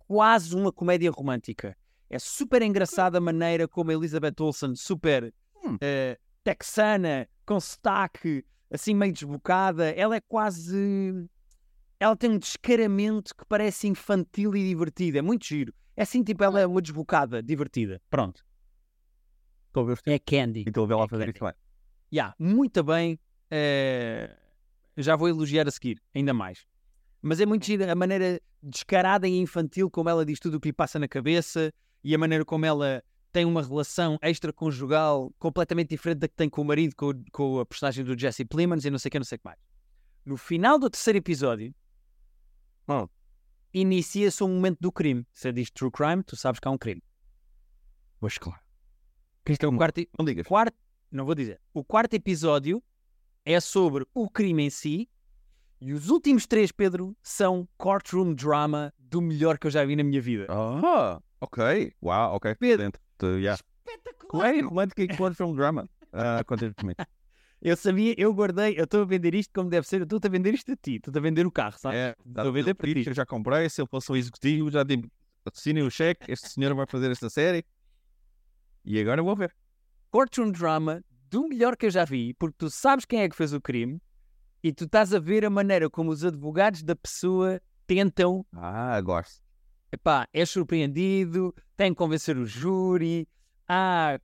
[0.06, 1.76] quase uma comédia romântica.
[2.08, 5.32] É super engraçada a maneira como a Elizabeth Olsen, super
[5.64, 5.76] Hum.
[5.80, 11.28] eh, texana, com sotaque, assim meio desbocada, ela é quase.
[11.98, 15.18] Ela tem um descaramento que parece infantil e divertido.
[15.18, 15.74] É muito giro.
[15.96, 18.00] É assim, tipo, ela é uma desbocada, divertida.
[18.08, 18.42] Pronto.
[19.66, 20.60] Estou a ver os É Candy.
[20.60, 21.36] E estou a ver lá É fazer Candy.
[21.36, 21.54] isso bem.
[22.12, 23.18] Yeah, muito bem.
[23.50, 24.34] eh,
[24.96, 26.64] já vou elogiar a seguir, ainda mais.
[27.22, 30.68] Mas é muito gira a maneira descarada e infantil como ela diz tudo o que
[30.68, 36.18] lhe passa na cabeça e a maneira como ela tem uma relação extraconjugal completamente diferente
[36.18, 38.98] da que tem com o marido, com, com a personagem do Jesse Plemons e não
[38.98, 39.58] sei o que, não sei o que mais.
[40.24, 41.74] No final do terceiro episódio,
[42.88, 43.06] Hum.
[43.72, 45.24] inicia-se o momento do crime.
[45.32, 47.02] Se diz true crime, tu sabes que há um crime.
[48.18, 48.60] Pois claro.
[49.48, 50.46] Isto é o quarto, Não digas.
[50.46, 50.76] quarto,
[51.10, 51.60] não vou dizer.
[51.72, 52.82] O quarto episódio
[53.44, 55.08] é sobre o crime em si
[55.80, 60.04] e os últimos três, Pedro, são courtroom drama do melhor que eu já vi na
[60.04, 60.46] minha vida.
[60.50, 61.92] Ah, ok.
[62.02, 62.54] Uau, ok.
[62.56, 62.92] Pedro.
[63.20, 63.60] De- yeah.
[63.86, 64.28] Espetacular!
[64.28, 65.88] Comédia romântica e quando from drama.
[66.76, 66.96] Comigo.
[67.62, 70.30] Eu sabia, eu guardei, eu estou a vender isto como deve ser, eu estou-te a
[70.30, 71.94] vender isto a ti, estou-te a vender o carro, sabe?
[71.94, 73.04] É, Estou a vender para ti.
[73.06, 75.06] eu já comprei, se eu fosse um executivo, já digo,
[75.44, 77.62] assinem o cheque, este senhor vai fazer esta série.
[78.82, 79.54] E agora eu vou ver.
[80.10, 83.52] Courtroom drama do melhor que eu já vi, porque tu sabes quem é que fez
[83.52, 84.00] o crime
[84.64, 89.42] e tu estás a ver a maneira como os advogados da pessoa tentam Ah, gosto.
[89.92, 93.28] Epá, é surpreendido, tem que convencer o júri,
[93.68, 94.18] ah,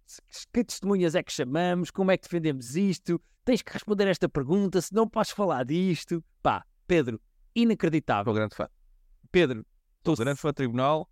[0.52, 4.81] que testemunhas é que chamamos, como é que defendemos isto, tens que responder esta pergunta,
[4.81, 6.22] se não podes falar disto.
[6.42, 7.20] Pá, Pedro,
[7.55, 8.33] inacreditável.
[8.33, 8.68] Sou grande fã.
[9.31, 9.64] Pedro,
[9.98, 11.09] estou grande fã de tribunal.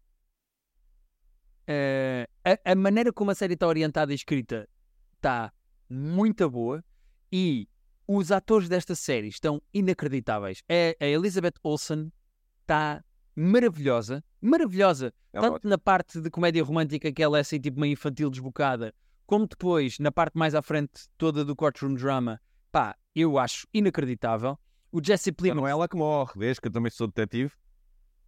[1.66, 4.68] eh, a, a maneira como a série está orientada e escrita
[5.14, 5.52] está
[5.88, 6.84] muito boa
[7.32, 7.68] e
[8.06, 10.62] os atores desta série estão inacreditáveis.
[10.68, 12.12] É, a Elizabeth Olsen
[12.60, 13.02] está
[13.34, 15.12] maravilhosa, maravilhosa.
[15.32, 15.70] É Tanto ótimo.
[15.70, 18.94] na parte de comédia romântica que ela é assim tipo meio infantil desbocada,
[19.26, 24.58] como depois na parte mais à frente toda do courtroom drama, pá, eu acho inacreditável.
[24.92, 27.52] O Jesse Plemons, Não é ela que morre, vês que eu também sou detetive.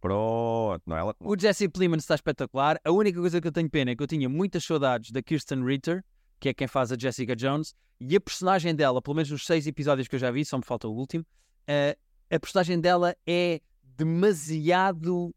[0.01, 1.35] Pronto, não é ela que morre.
[1.35, 2.79] o Jesse Plemons está espetacular.
[2.83, 5.63] A única coisa que eu tenho pena é que eu tinha muitas saudades da Kirsten
[5.63, 6.03] Ritter,
[6.39, 9.65] que é quem faz a Jessica Jones, e a personagem dela, pelo menos nos seis
[9.65, 11.25] episódios que eu já vi, só me falta o último,
[11.67, 11.97] eh,
[12.29, 15.33] a personagem dela é demasiado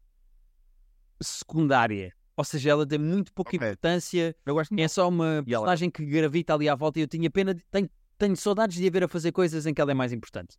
[1.21, 2.13] secundária.
[2.35, 3.57] Ou seja, ela tem muito pouca Ok.
[3.57, 7.03] importância, Eu gosto é só uma E ela- personagem que gravita ali à volta e
[7.03, 9.81] eu tinha pena, de, tenho, tenho saudades de a ver a fazer coisas em que
[9.81, 10.57] ela é mais importante.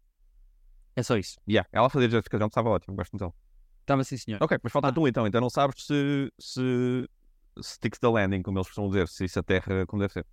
[0.94, 1.38] É só isso.
[1.48, 3.32] Yeah, ela fazer Jones estava ótimo, gosto então.
[3.80, 4.38] Estava sim, senhor.
[4.42, 4.92] Ok, mas falta Ah.
[4.92, 5.26] tu então.
[5.26, 7.08] Então não sabes se, se
[7.60, 10.26] sticks the landing, como eles costumam dizer, se isso aterra como deve ser.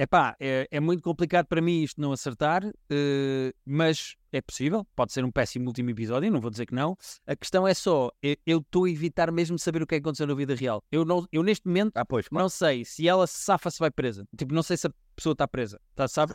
[0.00, 4.86] Epá, é, é muito complicado para mim isto não acertar, eh, mas é possível.
[4.94, 6.96] Pode ser um péssimo último episódio, não vou dizer que não.
[7.26, 10.26] A questão é só, eu- estou a evitar mesmo saber o que é que aconteceu
[10.28, 10.80] na vida real.
[10.92, 13.90] Eu, não, eu neste momento Ah, pois, não sei se ela se safa se vai
[13.90, 14.24] presa.
[14.36, 15.80] Tipo, não sei se a pessoa está presa.
[15.96, 16.32] Tá, sabe?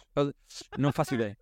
[0.77, 1.37] Não faço ideia.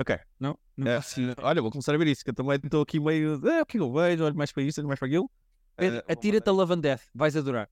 [0.00, 0.18] Ok.
[0.40, 0.58] Não?
[0.76, 1.36] Não É, faço ideia.
[1.40, 3.40] olha, vou começar a ver isso, que eu também estou aqui meio.
[3.48, 4.24] Ah, o que eu vejo?
[4.24, 5.30] Olho mais para isto, olho mais para aquilo.
[5.78, 7.70] Eh, Atira-te a Love and Death, vais adorar.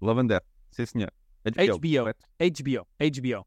[0.00, 1.12] Love and Death, sim senhor.
[1.44, 2.14] HBO.
[2.38, 3.46] HBO, HBO.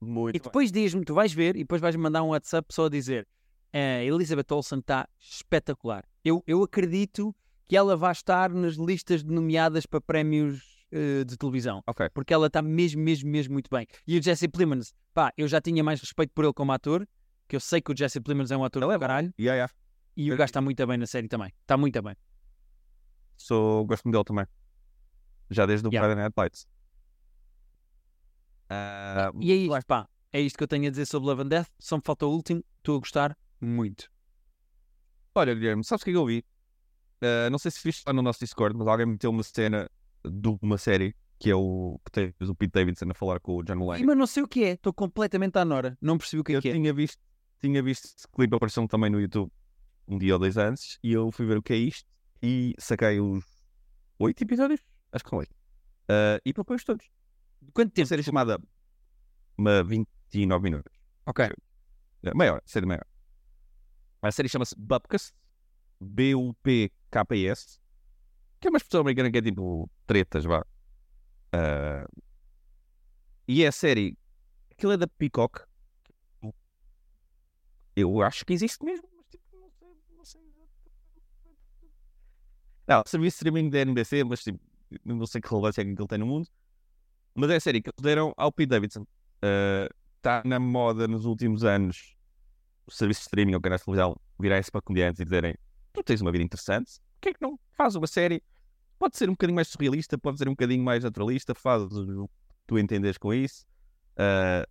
[0.00, 2.88] Muito E depois diz-me, tu vais ver e depois vais mandar um WhatsApp só a
[2.88, 3.26] dizer
[3.72, 6.04] a Elizabeth Olsen está espetacular.
[6.24, 7.34] Eu, eu acredito
[7.66, 11.82] que ela vai estar nas listas de nomeadas para prémios eh, de televisão.
[11.86, 12.08] Ok.
[12.14, 13.86] Porque ela está mesmo, mesmo, mesmo muito bem.
[14.06, 17.06] E o Jesse Plemons, pá, eu já tinha mais respeito por ele como ator,
[17.46, 19.54] que eu sei que o Jesse Plemons é um ator Ele é do caralho, Yeah,
[19.56, 19.74] yeah.
[20.16, 21.52] e o gajo está muito bem na série também.
[21.60, 22.16] Está muito bem.
[23.36, 24.46] Sou, gosto dele também.
[25.50, 26.08] Já desde o Yeah.
[26.08, 26.66] Friday Night Lights.
[28.70, 30.08] Ah, E é isto, pá.
[30.32, 31.68] É isto que eu tenho a dizer sobre Love and Death.
[31.78, 32.62] Só me falta o último.
[32.78, 34.10] Estou a gostar muito.
[35.34, 36.44] Olha, Guilherme, sabes o que é que eu vi?
[37.22, 39.90] Ah, não sei se viste lá no nosso Discord, mas alguém meteu uma cena
[40.24, 43.62] de uma série que é o que tens o Pete Davidson a falar com o
[43.62, 44.04] John Mulaney.
[44.04, 44.72] Mas não sei o que é.
[44.72, 45.96] Estou completamente à nora.
[46.00, 46.72] Não percebi o que é Eu que é.
[46.72, 47.18] tinha visto,
[47.60, 49.50] tinha visto esse clipe apareceu também no YouTube
[50.08, 52.08] um dia ou dois antes e eu fui ver o que é isto
[52.42, 53.44] e saquei os
[54.18, 54.80] oito episódios,
[55.12, 55.54] acho que são oito.
[56.08, 57.06] Ah, e propus todos.
[57.72, 58.08] Quanto tempo?
[58.08, 58.60] série chamada
[59.56, 60.92] uma 29 minutos.
[61.26, 61.48] Ok.
[62.34, 63.06] Maior, série maior.
[64.22, 65.32] A série chama-se Bupkis,
[66.00, 67.78] B-U-P-K-I-S.
[68.60, 70.64] que é uma expressão americana que é tipo tretas, vá.
[71.52, 72.06] Ah,
[73.46, 74.16] e é a série,
[74.70, 75.62] aquilo é da Peacock.
[77.96, 80.80] Eu acho que existe mesmo, mas tipo, não sei, não sei.
[82.86, 84.60] Não, serviço de streaming da NBC, mas tipo,
[85.04, 86.48] não sei que relevância é que ele tem no mundo.
[87.34, 89.06] Mas é a série que eles deram ao Pete Davidson.
[90.16, 92.16] Está na moda nos últimos anos
[92.86, 95.54] o serviço de streaming ou canal de televisão virarem-se para comediantes e dizerem
[95.92, 98.42] tu tens uma vida interessante, por que é que não faz uma série?
[98.98, 102.34] Pode ser um bocadinho mais surrealista, pode ser um bocadinho mais naturalista, faz o que
[102.66, 103.64] tu entendes com isso.
[104.14, 104.66] Uh,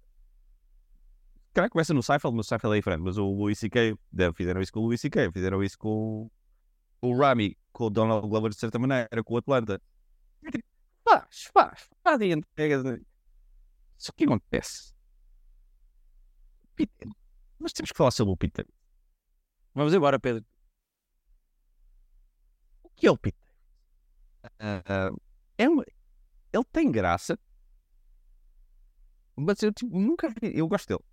[1.57, 3.01] Cara, começa no Seinfeld, mas o Seinfeld é diferente.
[3.01, 3.97] Mas o Louis C.K.
[4.35, 6.29] fizeram isso com o Louis C.K., fizeram isso com
[7.01, 9.81] o Rami, com o Donald Glover de certa maneira, com o Atlanta.
[11.07, 12.83] Faz, faz, faz e entregas.
[13.97, 14.93] Só que acontece?
[16.75, 17.07] Peter.
[17.57, 18.67] Nós temos que falar sobre o Peter.
[19.73, 20.45] Vamos embora, Pedro.
[22.83, 23.49] O que é o Peter?
[24.43, 25.21] Uh, uh,
[25.57, 25.85] é uma...
[26.51, 27.37] Ele tem graça,
[29.35, 30.57] mas eu tipo, nunca vi.
[30.57, 31.03] Eu gosto dele.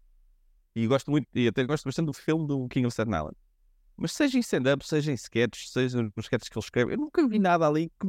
[0.75, 3.37] E gosto muito, e até gosto bastante do filme do King of Staten Island.
[3.97, 7.29] Mas seja em stand-up, seja em sketches, seja nos sketches que ele escreve, eu nunca
[7.29, 8.07] vi nada ali que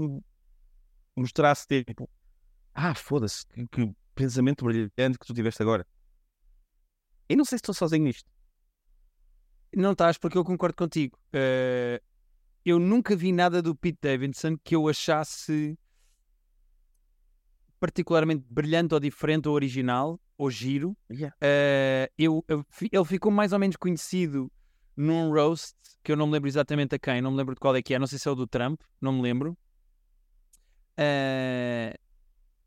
[1.15, 2.09] mostrasse tipo,
[2.73, 5.85] ah, foda-se, que, que, pensamento brilhante que tu tiveste agora.
[7.29, 8.29] E não sei se estou sozinho nisto.
[9.75, 11.17] Não estás, porque eu concordo contigo.
[11.27, 12.01] Uh,
[12.63, 15.77] eu nunca vi nada do Pete Davidson que eu achasse
[17.79, 20.97] particularmente brilhante ou diferente ou original ou giro.
[21.11, 21.35] Yeah.
[21.37, 24.51] Uh, eu, eu, ele ficou mais ou menos conhecido
[24.95, 27.75] num roast que eu não me lembro exatamente a quem, não me lembro de qual
[27.75, 29.57] é que é, não sei se é o do Trump, não me lembro.
[30.97, 31.93] Uh,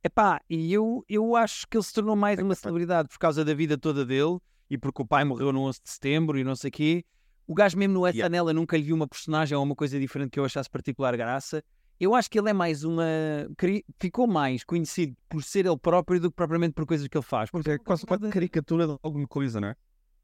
[0.04, 3.54] epá, e eu, eu acho que ele se tornou mais uma celebridade por causa da
[3.54, 4.38] vida toda dele
[4.70, 7.04] e porque o pai morreu no 11 de setembro e não sei o quê.
[7.46, 8.50] O gajo mesmo no SNL yeah.
[8.50, 11.64] eu nunca lhe vi uma personagem ou uma coisa diferente que eu achasse particular graça.
[11.98, 13.04] Eu acho que ele é mais uma.
[13.98, 17.50] Ficou mais conhecido por ser ele próprio do que propriamente por coisas que ele faz.
[17.50, 19.76] Porque é quase uma caricatura de alguma coisa, não é?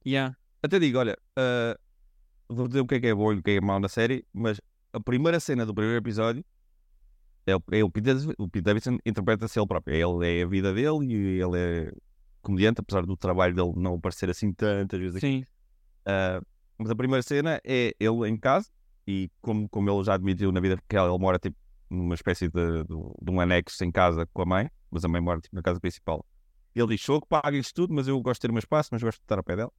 [0.06, 0.36] Yeah.
[0.62, 3.50] Até digo, olha, uh, vou dizer o que é que é bom e o que
[3.50, 4.60] é, que é mau na série, mas
[4.92, 6.44] a primeira cena do primeiro episódio
[7.46, 9.94] é o, é o, Pete, Davidson interpreta-se ele próprio.
[9.94, 11.92] Ele é a vida dele e ele é
[12.42, 15.26] comediante, apesar do trabalho dele não aparecer assim tantas vezes aqui.
[15.26, 15.44] Sim.
[16.06, 16.44] Uh,
[16.78, 18.68] mas a primeira cena é ele em casa
[19.06, 21.56] e como, como ele já admitiu na vida real, ele mora tipo
[21.90, 25.20] numa espécie de, de, de, um anexo em casa com a mãe, mas a mãe
[25.20, 26.24] mora tipo, na casa principal.
[26.74, 28.88] Ele diz: Sou que paga isto tudo, mas eu gosto de ter o meu espaço,
[28.92, 29.72] mas gosto de estar a pé dela.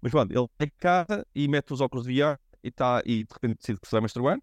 [0.00, 3.32] Mas pronto, ele é casa e mete os óculos de VR e, tá, e de
[3.32, 4.38] repente decide que se vai masturbar.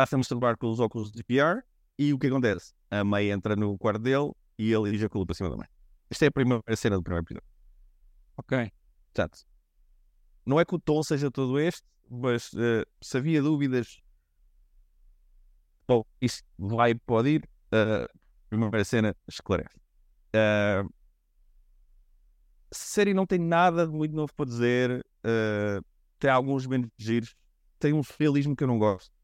[0.00, 1.60] Está-se a masturbar com os óculos de VR
[1.98, 2.72] e o que acontece?
[2.90, 5.66] A mãe entra no quarto dele e ele ejacula para cima da mãe.
[6.08, 7.46] Esta é a primeira cena do primeiro episódio.
[8.38, 8.72] Ok.
[9.12, 9.40] Portanto,
[10.46, 14.00] não é que o tom seja todo este, mas uh, se havia dúvidas,
[15.86, 17.48] bom, isso vai pode ir.
[17.66, 18.08] Uh,
[18.48, 19.76] primeira cena esclarece.
[20.34, 20.88] Uh,
[22.70, 25.04] a série não tem nada de muito novo para dizer.
[25.22, 25.84] Uh,
[26.18, 27.36] tem alguns menos giros.
[27.78, 29.19] Tem um realismo que eu não gosto.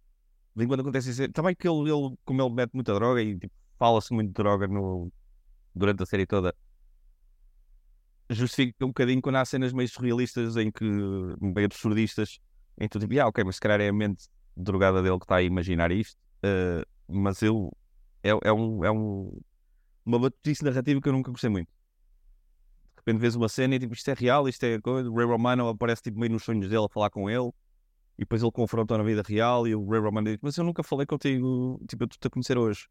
[0.56, 1.28] De quando acontece isso.
[1.32, 4.66] Também que ele, ele, como ele mete muita droga e tipo, fala-se muito de droga
[4.66, 5.12] no,
[5.74, 6.54] durante a série toda,
[8.30, 12.38] justifica um bocadinho quando há cenas meio surrealistas em que, meio absurdistas,
[12.78, 15.24] em que tu tipo, ah, ok, mas se calhar é a mente drogada dele que
[15.24, 17.70] está a imaginar isto, uh, mas eu
[18.22, 19.38] é, é, um, é um,
[20.04, 21.68] uma batutice narrativa que eu nunca gostei muito.
[21.68, 25.08] De repente vês uma cena e tipo, isto é real, isto é coisa.
[25.08, 27.52] O Ray Romano aparece tipo, meio nos sonhos dele a falar com ele.
[28.18, 30.82] E depois ele confronta na vida real e o Ray Romano diz: Mas eu nunca
[30.82, 32.88] falei contigo, tipo, eu estou a conhecer hoje.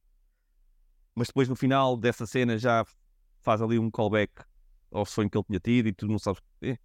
[1.16, 2.86] Mas depois no final dessa cena já
[3.42, 4.44] faz ali um callback
[4.92, 6.42] ao sonho que ele tinha tido e tu não sabes.
[6.62, 6.78] É.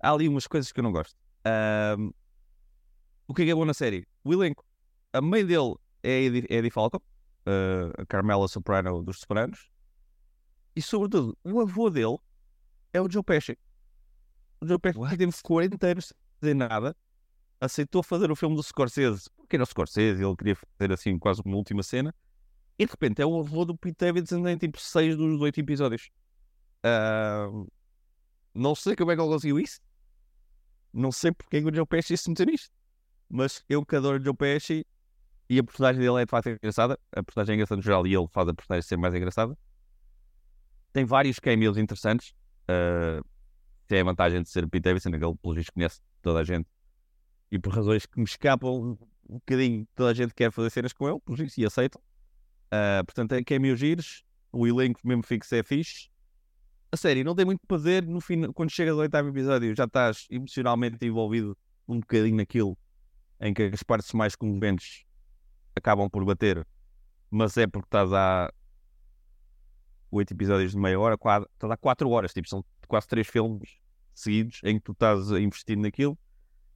[0.00, 1.16] Há ali umas coisas que eu não gosto.
[1.98, 2.12] Um,
[3.26, 4.06] o que é, que é bom na série?
[4.22, 4.64] O elenco.
[5.12, 9.70] A mãe dele é Eddie, Eddie Falco, uh, a Carmela Soprano dos Sopranos.
[10.76, 12.18] E sobretudo, o avô dele
[12.92, 13.56] é o Joe Pesci.
[14.60, 16.96] O Joe Pesci teve 40 anos sem nada.
[17.60, 19.30] Aceitou fazer o filme do Scorsese.
[19.36, 22.14] Porque era o Scorsese, ele queria fazer assim quase uma última cena.
[22.78, 26.10] E de repente é o avô do Pete Davidson em tipo 6 dos 8 episódios.
[26.84, 27.70] Uh,
[28.52, 29.80] não sei como é que ele conseguiu isso.
[30.92, 32.70] Não sei porque é que o Joe Pesci se meteu nisto.
[33.28, 34.86] Mas eu que adoro o Joe Pesci
[35.48, 36.98] e a personagem dele é de facto engraçada.
[37.12, 39.56] A personagem é engraçada no geral e ele faz a personagem ser mais engraçada.
[40.92, 42.34] Tem vários cameos interessantes.
[42.68, 43.24] Uh,
[43.86, 46.68] tem a vantagem de ser Pete Davidson, aquele pelo visto conhece toda a gente.
[47.54, 51.08] E por razões que me escapam um bocadinho, toda a gente quer fazer cenas com
[51.08, 52.00] ele, por isso, e aceitam.
[52.66, 54.24] Uh, portanto, tem cameos giros.
[54.52, 56.08] O elenco mesmo fixo é fixe
[56.94, 58.06] a série não tem muito para fazer.
[58.06, 61.56] No fim, quando chega ao oitavo episódio, já estás emocionalmente envolvido
[61.88, 62.78] um bocadinho naquilo
[63.40, 65.04] em que as partes mais comoventes
[65.74, 66.64] acabam por bater,
[67.30, 68.50] mas é porque estás a
[70.10, 73.80] oito episódios de meia hora, quase, estás há quatro horas, tipo, são quase três filmes
[74.14, 76.16] seguidos em que tu estás a investir naquilo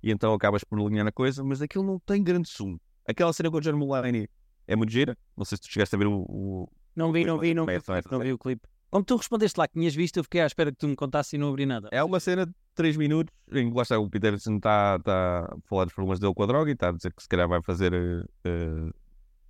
[0.02, 2.80] e então acabas por alinhar na coisa, mas aquilo não tem grande sumo.
[3.06, 4.28] Aquela cena com o John Mulaney
[4.66, 6.20] é muito gira, não sei se tu chegaste a ver o...
[6.28, 6.68] o...
[6.94, 7.78] Não vi, não vi, não vi,
[8.10, 8.66] não vi o clipe.
[8.90, 11.34] Como tu respondeste lá que tinhas visto, eu fiquei à espera que tu me contasses
[11.34, 11.88] e não abri nada.
[11.92, 15.56] É uma cena de 3 minutos em que lá está o Peter está tá a
[15.68, 17.60] falar dos problemas dele com a droga e está a dizer que se calhar vai
[17.62, 18.90] fazer, eh,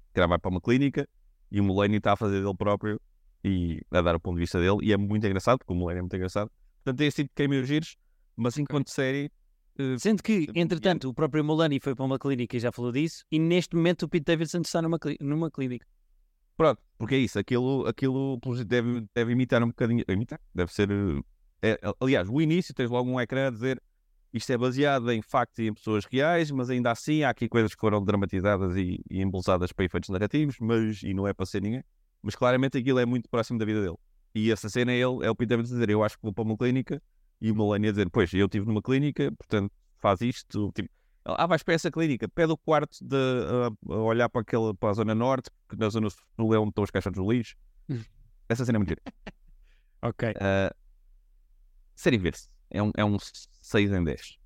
[0.08, 1.08] se calhar vai para uma clínica
[1.52, 3.00] e o Mulaney está a fazer dele próprio
[3.44, 5.98] e a dar o ponto de vista dele e é muito engraçado, porque o Mulaney
[5.98, 6.50] é muito engraçado.
[6.82, 7.96] Portanto, tem esse tipo de cameos giros,
[8.36, 9.30] mas enquanto série,
[9.98, 13.38] Sendo que, entretanto, o próprio Mulani foi para uma clínica e já falou disso, e
[13.38, 15.86] neste momento o Pete Davidson está numa, numa clínica.
[16.56, 20.90] pronto, porque é isso, aquilo, aquilo deve, deve imitar um bocadinho, imitar, deve ser,
[21.62, 23.80] eh, é, aliás, o início tens logo um ecrã a dizer
[24.32, 27.74] isto é baseado em factos e em pessoas reais, mas ainda assim há aqui coisas
[27.74, 29.24] que foram dramatizadas e, e
[29.74, 31.82] para efeitos narrativos, mas e não é para ser ninguém.
[32.22, 33.96] Mas claramente aquilo é muito próximo da vida dele.
[34.34, 36.44] E essa cena é ele, é o Peter Davidson dizer, eu acho que vou para
[36.44, 37.02] uma clínica,
[37.40, 40.88] e o Melania dizer, pois, eu estive numa clínica, portanto, faz isto, tipo,
[41.24, 43.16] ah, vais para essa clínica, pede o quarto de
[43.88, 46.84] a olhar para, aquele, para a zona norte, porque na zona sul é onde estão
[46.84, 47.56] os caixotes do lixo.
[47.88, 48.02] Hum.
[48.48, 48.94] Essa cena é muito.
[50.00, 50.30] Ok.
[50.30, 50.72] Uh,
[51.96, 52.48] série ver-se.
[52.70, 54.38] É um, é um 6 em 10.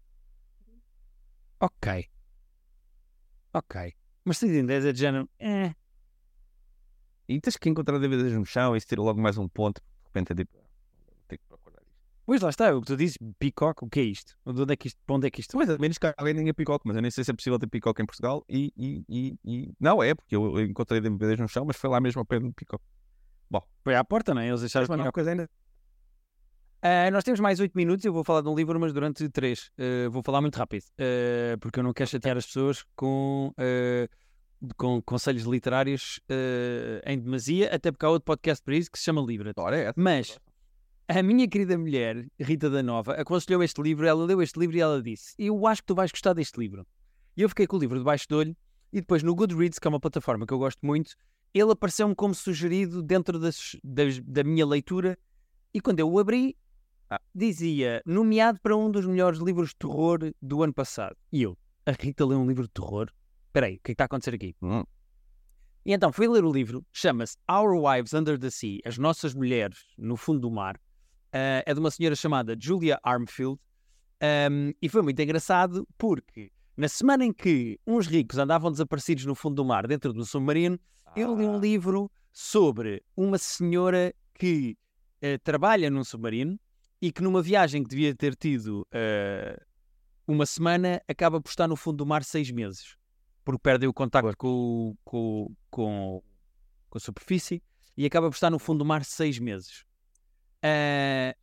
[1.60, 2.08] Ok.
[3.52, 3.94] Ok.
[4.24, 5.28] Mas 6 em 10 é de género.
[5.38, 5.74] Eh.
[7.28, 9.80] E tens que encontrar DVDs no chão e isso tira logo mais um ponto.
[9.80, 10.56] De repente é tipo,
[11.28, 11.94] tenho que procurar isto.
[12.32, 14.34] Pois lá está, é o que tu dizes, Peacock, o que é isto?
[14.46, 16.34] De onde é que isto, para onde é que isto Mas a menos que alguém
[16.34, 18.42] tenha picoque, mas eu nem sei se é possível ter picoque em Portugal.
[18.48, 22.00] E, e, e, e- não é, porque eu, encontrei DVDs no chão, mas foi lá
[22.00, 22.82] mesmo ao pé do picoque.
[23.84, 24.48] Foi à porta, não é?
[24.48, 25.12] Eles não, Peacock.
[25.12, 25.50] coisa ainda.
[26.80, 29.70] Ah, nós temos mais 8 minutos, eu vou falar de um livro, mas durante 3.
[30.10, 34.08] vou falar muito rápido, ah, porque eu não quero chatear as pessoas com, ah,
[34.78, 39.04] com conselhos literários ah, em demasia, até porque há outro podcast para isso que se
[39.04, 39.52] chama Livra.
[39.58, 39.92] Ora, é.
[39.94, 40.38] Mas
[41.18, 44.80] a minha querida mulher, Rita da Nova, aconselhou este livro, ela leu este livro e
[44.80, 46.86] ela disse: Eu acho que tu vais gostar deste livro.
[47.36, 48.56] E eu fiquei com o livro debaixo do olho,
[48.92, 51.14] e depois no Goodreads, que é uma plataforma que eu gosto muito,
[51.54, 55.18] ele apareceu-me como sugerido dentro das, das- da minha leitura,
[55.72, 56.56] e quando eu o abri,
[57.10, 57.20] Ah.
[57.34, 61.16] dizia nomeado para um dos melhores livros de terror do ano passado.
[61.30, 63.08] E eu, a Rita leu um livro de terror?
[63.46, 64.54] Espera aí, o que é que está a acontecer aqui?
[64.62, 64.82] Hum.
[65.84, 69.78] E então fui ler o livro, chama-se Our Wives Under the Sea, As Nossas Mulheres
[69.98, 70.80] no Fundo do Mar.
[71.32, 73.58] Ah, é de uma senhora chamada Julia Armfield.
[74.20, 79.34] Ahm, e foi muito engraçado porque na semana em que uns ricos andavam desaparecidos no
[79.34, 80.78] fundo do mar dentro do submarino,
[81.16, 84.76] eu li um Ah, livro sobre uma senhora que
[85.20, 86.58] eh, trabalha num submarino
[87.00, 89.60] e que numa viagem que devia ter tido eh,
[90.26, 92.96] uma semana acaba por estar no fundo do mar seis meses
[93.44, 96.22] porque perde o contacto com, com, com,
[96.88, 97.62] com a superfície
[97.96, 99.84] e acaba por estar no fundo do mar seis meses.
[100.62, 101.34] Eh,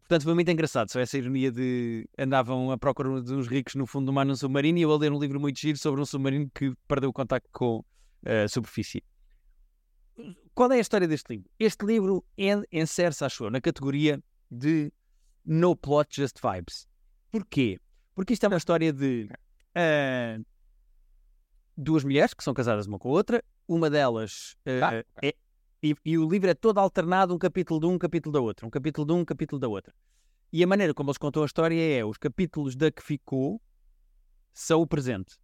[0.00, 0.90] portanto, foi muito engraçado.
[0.90, 4.36] Só essa ironia de andavam à procura de uns ricos no fundo do mar num
[4.36, 7.12] submarino e eu a ler um livro muito giro sobre um submarino que perdeu o
[7.12, 7.84] contacto com
[8.24, 9.02] a superfície.
[10.54, 11.50] Qual é a história deste livro?
[11.58, 12.24] Este livro
[12.72, 14.92] insere-se, acho eu, na categoria de
[15.44, 16.86] No Plot, Just Vibes.
[17.30, 17.78] Porquê?
[18.14, 19.30] Porque isto é uma história de
[19.74, 20.38] ah,
[21.76, 25.34] duas mulheres que são casadas uma com a outra, uma delas ah, Ah, é.
[25.82, 28.66] E, e o livro é todo alternado, um capítulo de um, um capítulo da outra,
[28.66, 29.94] um capítulo de um, um capítulo da outra.
[30.52, 33.60] E a maneira como eles contam a história é: os capítulos da que ficou
[34.52, 35.36] são o presente.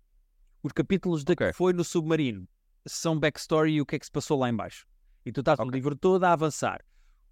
[0.63, 1.49] Os capítulos da Ok.
[1.49, 2.47] que foi no submarino
[2.87, 4.87] são backstory e o que é que se passou lá em baixo.
[5.25, 5.75] E tu estás no Ok.
[5.75, 6.85] livro todo a avançar.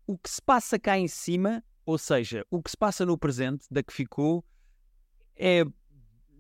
[0.06, 3.66] O que se passa cá em cima, ou seja, o que se passa no presente
[3.70, 4.44] da que ficou,
[5.36, 5.64] é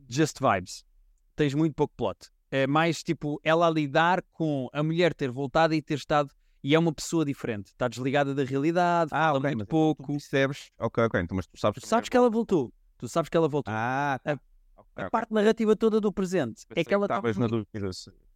[0.08, 0.84] just vibes.
[1.36, 2.30] Tens muito pouco plot.
[2.50, 6.32] É mais tipo ela a lidar com a mulher ter voltado e ter estado.
[6.64, 7.66] E é uma pessoa diferente.
[7.66, 10.02] Está desligada da realidade, Ah, fala ok, muito mas pouco.
[10.02, 10.70] Tu percebes?
[10.78, 11.82] Ok, ok, então, mas tu sabes.
[11.82, 12.72] Tu sabes que ela voltou.
[12.96, 13.72] Tu sabes que ela voltou.
[13.72, 14.32] Ah, tá.
[14.32, 14.38] A-
[14.76, 17.68] Ok, a parte narrativa toda do presente é que ela está estavas na dúvida.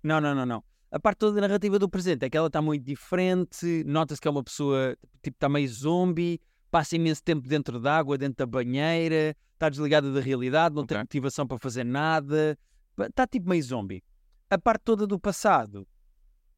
[0.03, 0.65] não, não, não, não.
[0.91, 4.27] A parte toda da narrativa do presente é que ela está muito diferente, nota-se que
[4.29, 9.37] é uma pessoa, tipo, está meio zombie, passa imenso tempo dentro d'água, dentro da banheira,
[9.55, 11.03] está desligada da realidade, não tem Ok.
[11.05, 12.59] motivação para fazer nada,
[12.99, 14.03] está tipo meio zombie.
[14.51, 15.87] A parte toda do passado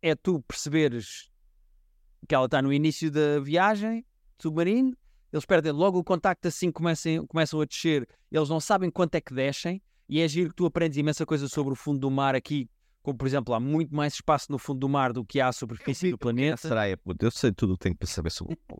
[0.03, 1.30] é tu perceberes
[2.29, 4.05] que ela está no início da viagem,
[4.41, 4.97] submarino,
[5.33, 9.21] eles perdem logo o contacto assim começam, começam a descer, eles não sabem quanto é
[9.21, 12.35] que descem, e é giro que tu aprendes imensa coisa sobre o fundo do mar
[12.35, 12.69] aqui,
[13.03, 15.53] como por exemplo, há muito mais espaço no fundo do mar do que há à
[15.53, 16.57] superfície do planeta.
[16.57, 17.25] Será puto?
[17.25, 18.77] Eu sei tudo o que tenho para saber sobre o.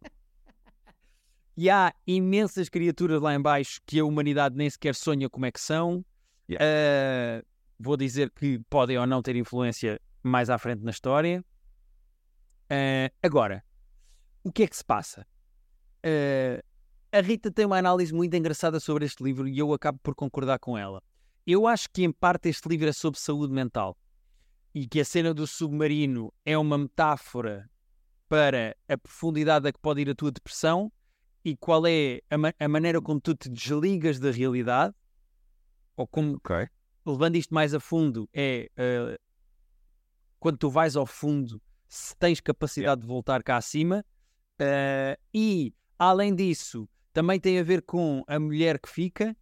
[1.57, 5.53] E há imensas criaturas lá em baixo que a humanidade nem sequer sonha como é
[5.53, 6.05] que são.
[6.49, 6.65] Yeah.
[6.65, 7.45] Ah,
[7.79, 11.45] vou dizer que podem ou não ter influência mais à frente na história.
[12.71, 13.65] Uh, agora,
[14.45, 15.27] o que é que se passa?
[16.05, 16.63] Uh,
[17.13, 20.61] a Rita tem uma análise muito engraçada sobre este livro e eu acabo por concordar
[20.61, 21.03] com ela.
[21.45, 23.99] Eu acho que, em parte, este livro é sobre saúde mental
[24.73, 27.69] e que a cena do submarino é uma metáfora
[28.29, 30.93] para a profundidade a que pode ir a tua depressão
[31.45, 34.95] e qual é a, ma a maneira como tu te desligas da realidade
[35.97, 36.69] ou como okay.
[37.05, 39.19] levando isto mais a fundo é uh,
[40.39, 41.61] quando tu vais ao fundo
[41.91, 44.05] se tens capacidade de voltar cá acima
[44.63, 49.37] uh, e além disso também tem a ver com a mulher que fica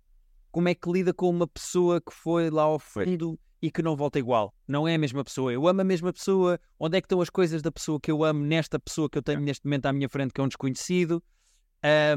[0.51, 3.95] como é que lida com uma pessoa que foi lá ao fundo e que não
[3.95, 4.55] volta igual.
[4.67, 5.53] Não é a mesma pessoa.
[5.53, 6.59] Eu amo a mesma pessoa.
[6.79, 9.23] Onde é que estão as coisas da pessoa que eu amo nesta pessoa que eu
[9.23, 11.23] tenho neste momento à minha frente, que é um desconhecido?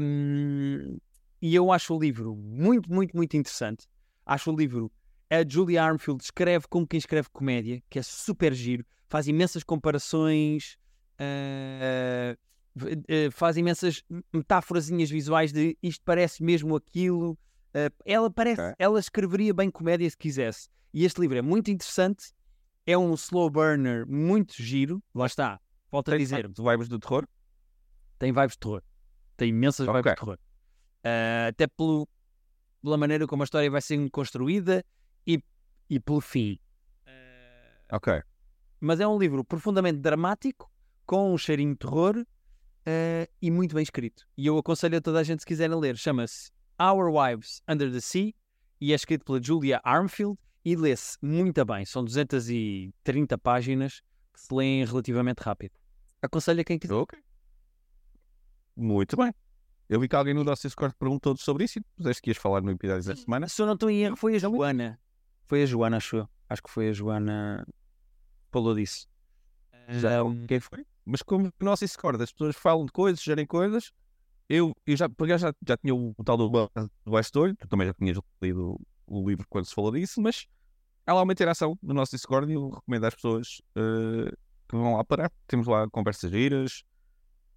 [0.00, 0.98] Um,
[1.40, 3.86] e eu acho o livro muito, muito, muito interessante.
[4.24, 4.90] Acho o livro.
[5.32, 10.76] A Julia Armfield escreve como quem escreve comédia, que é super giro, faz imensas comparações,
[11.18, 12.36] uh,
[12.76, 17.30] uh, faz imensas metáforazinhas visuais de isto parece mesmo aquilo.
[17.74, 18.74] Uh, ela parece, okay.
[18.78, 20.68] ela escreveria bem comédia se quisesse.
[20.92, 22.34] E este livro é muito interessante,
[22.86, 25.02] é um slow burner muito giro.
[25.14, 25.58] Lá está,
[25.90, 26.46] volto a dizer.
[26.52, 27.26] Tem vibes do terror?
[28.18, 28.82] Tem vibes de terror.
[29.38, 30.02] Tem imensas okay.
[30.02, 30.38] vibes de terror.
[31.06, 32.06] Uh, até pelo,
[32.82, 34.84] pela maneira como a história vai sendo construída
[35.26, 35.42] e,
[35.88, 36.58] e pelo fim.
[37.06, 38.22] Uh, ok.
[38.80, 40.70] Mas é um livro profundamente dramático,
[41.06, 44.26] com um cheirinho de terror uh, e muito bem escrito.
[44.36, 46.50] E eu aconselho a toda a gente, se quiserem ler, chama-se
[46.80, 48.32] Our Wives Under the Sea
[48.80, 51.84] e é escrito pela Julia Armfield e lê-se muito bem.
[51.84, 54.00] São 230 páginas
[54.32, 55.72] que se leem relativamente rápido.
[56.20, 56.94] Aconselho a quem quiser.
[56.94, 57.18] Ok.
[58.76, 59.32] Muito bem.
[59.88, 62.62] Eu vi que alguém no nosso Discord perguntou sobre isso e puseste que ias falar
[62.62, 63.48] no episódio da semana.
[63.48, 64.98] Se eu não estou em erro, foi a Joana.
[65.52, 66.28] Foi a Joana, acho eu.
[66.48, 67.68] Acho que foi a Joana
[68.50, 69.06] falou disso.
[69.86, 70.46] Já, um...
[70.46, 70.82] Quem foi?
[71.04, 73.92] Mas como no nosso Discord as pessoas falam de coisas, gerem coisas,
[74.48, 76.70] eu, eu já, porque já, já tinha o, tal do, do
[77.06, 80.46] Westworld, tu também já tinhas lido o livro quando se falou disso, mas
[81.06, 84.34] há lá uma interação no nosso Discord e eu recomendo às pessoas uh,
[84.66, 85.30] que vão lá parar.
[85.46, 86.82] Temos lá conversas giras.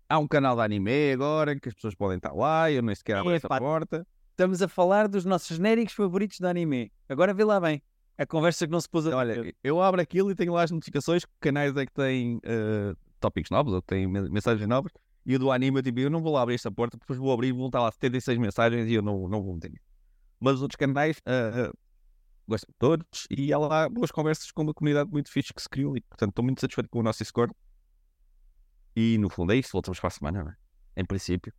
[0.09, 3.19] Há um canal de anime agora que as pessoas podem estar lá eu nem sequer
[3.19, 4.05] abro essa porta.
[4.35, 6.91] Estamos a falar dos nossos genéricos favoritos de anime.
[7.07, 7.81] Agora vê lá bem.
[8.17, 10.71] A conversa que não se pôs a Olha, eu abro aquilo e tenho lá as
[10.71, 14.91] notificações que canais é que têm uh, tópicos novos ou têm mensagens novas.
[15.25, 17.31] E o do anime, eu, tipo, eu não vou lá abrir esta porta, depois vou
[17.31, 19.71] abrir e vão estar lá 76 mensagens e eu não, não vou meter
[20.37, 21.77] mas os outros canais uh, uh,
[22.45, 25.69] gosto de todos e há lá boas conversas com uma comunidade muito fixe que se
[25.69, 27.53] criou e portanto estou muito satisfeito com o nosso Discord
[28.95, 30.55] e no fundo é isso, voltamos para a semana, não é?
[30.97, 31.53] Em princípio.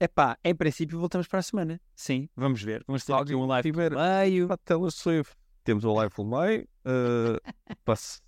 [0.00, 1.80] É pá, em princípio voltamos para a semana.
[1.94, 2.84] Sim, vamos ver.
[2.86, 4.48] Vamos ter aqui um live tiver meio.
[4.64, 5.34] Taylor Swift.
[5.64, 6.68] Temos o live full meio.
[6.84, 8.20] Uh, passe,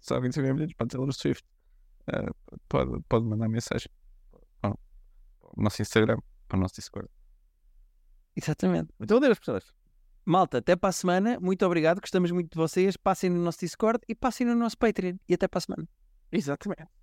[0.00, 1.44] se alguém tiver minutos para Taylor Swift,
[2.08, 2.34] uh,
[2.68, 3.90] pode, pode mandar mensagem
[4.60, 6.18] para o nosso Instagram,
[6.48, 7.10] para o nosso Discord.
[8.34, 8.92] Exatamente.
[8.98, 9.74] Muito adeus, pessoas.
[10.24, 11.38] Malta, até para a semana.
[11.40, 12.00] Muito obrigado.
[12.00, 12.96] Gostamos muito de vocês.
[12.96, 15.16] Passem no nosso Discord e passem no nosso Patreon.
[15.28, 15.88] E até para a semana.
[16.32, 16.97] Exatamente.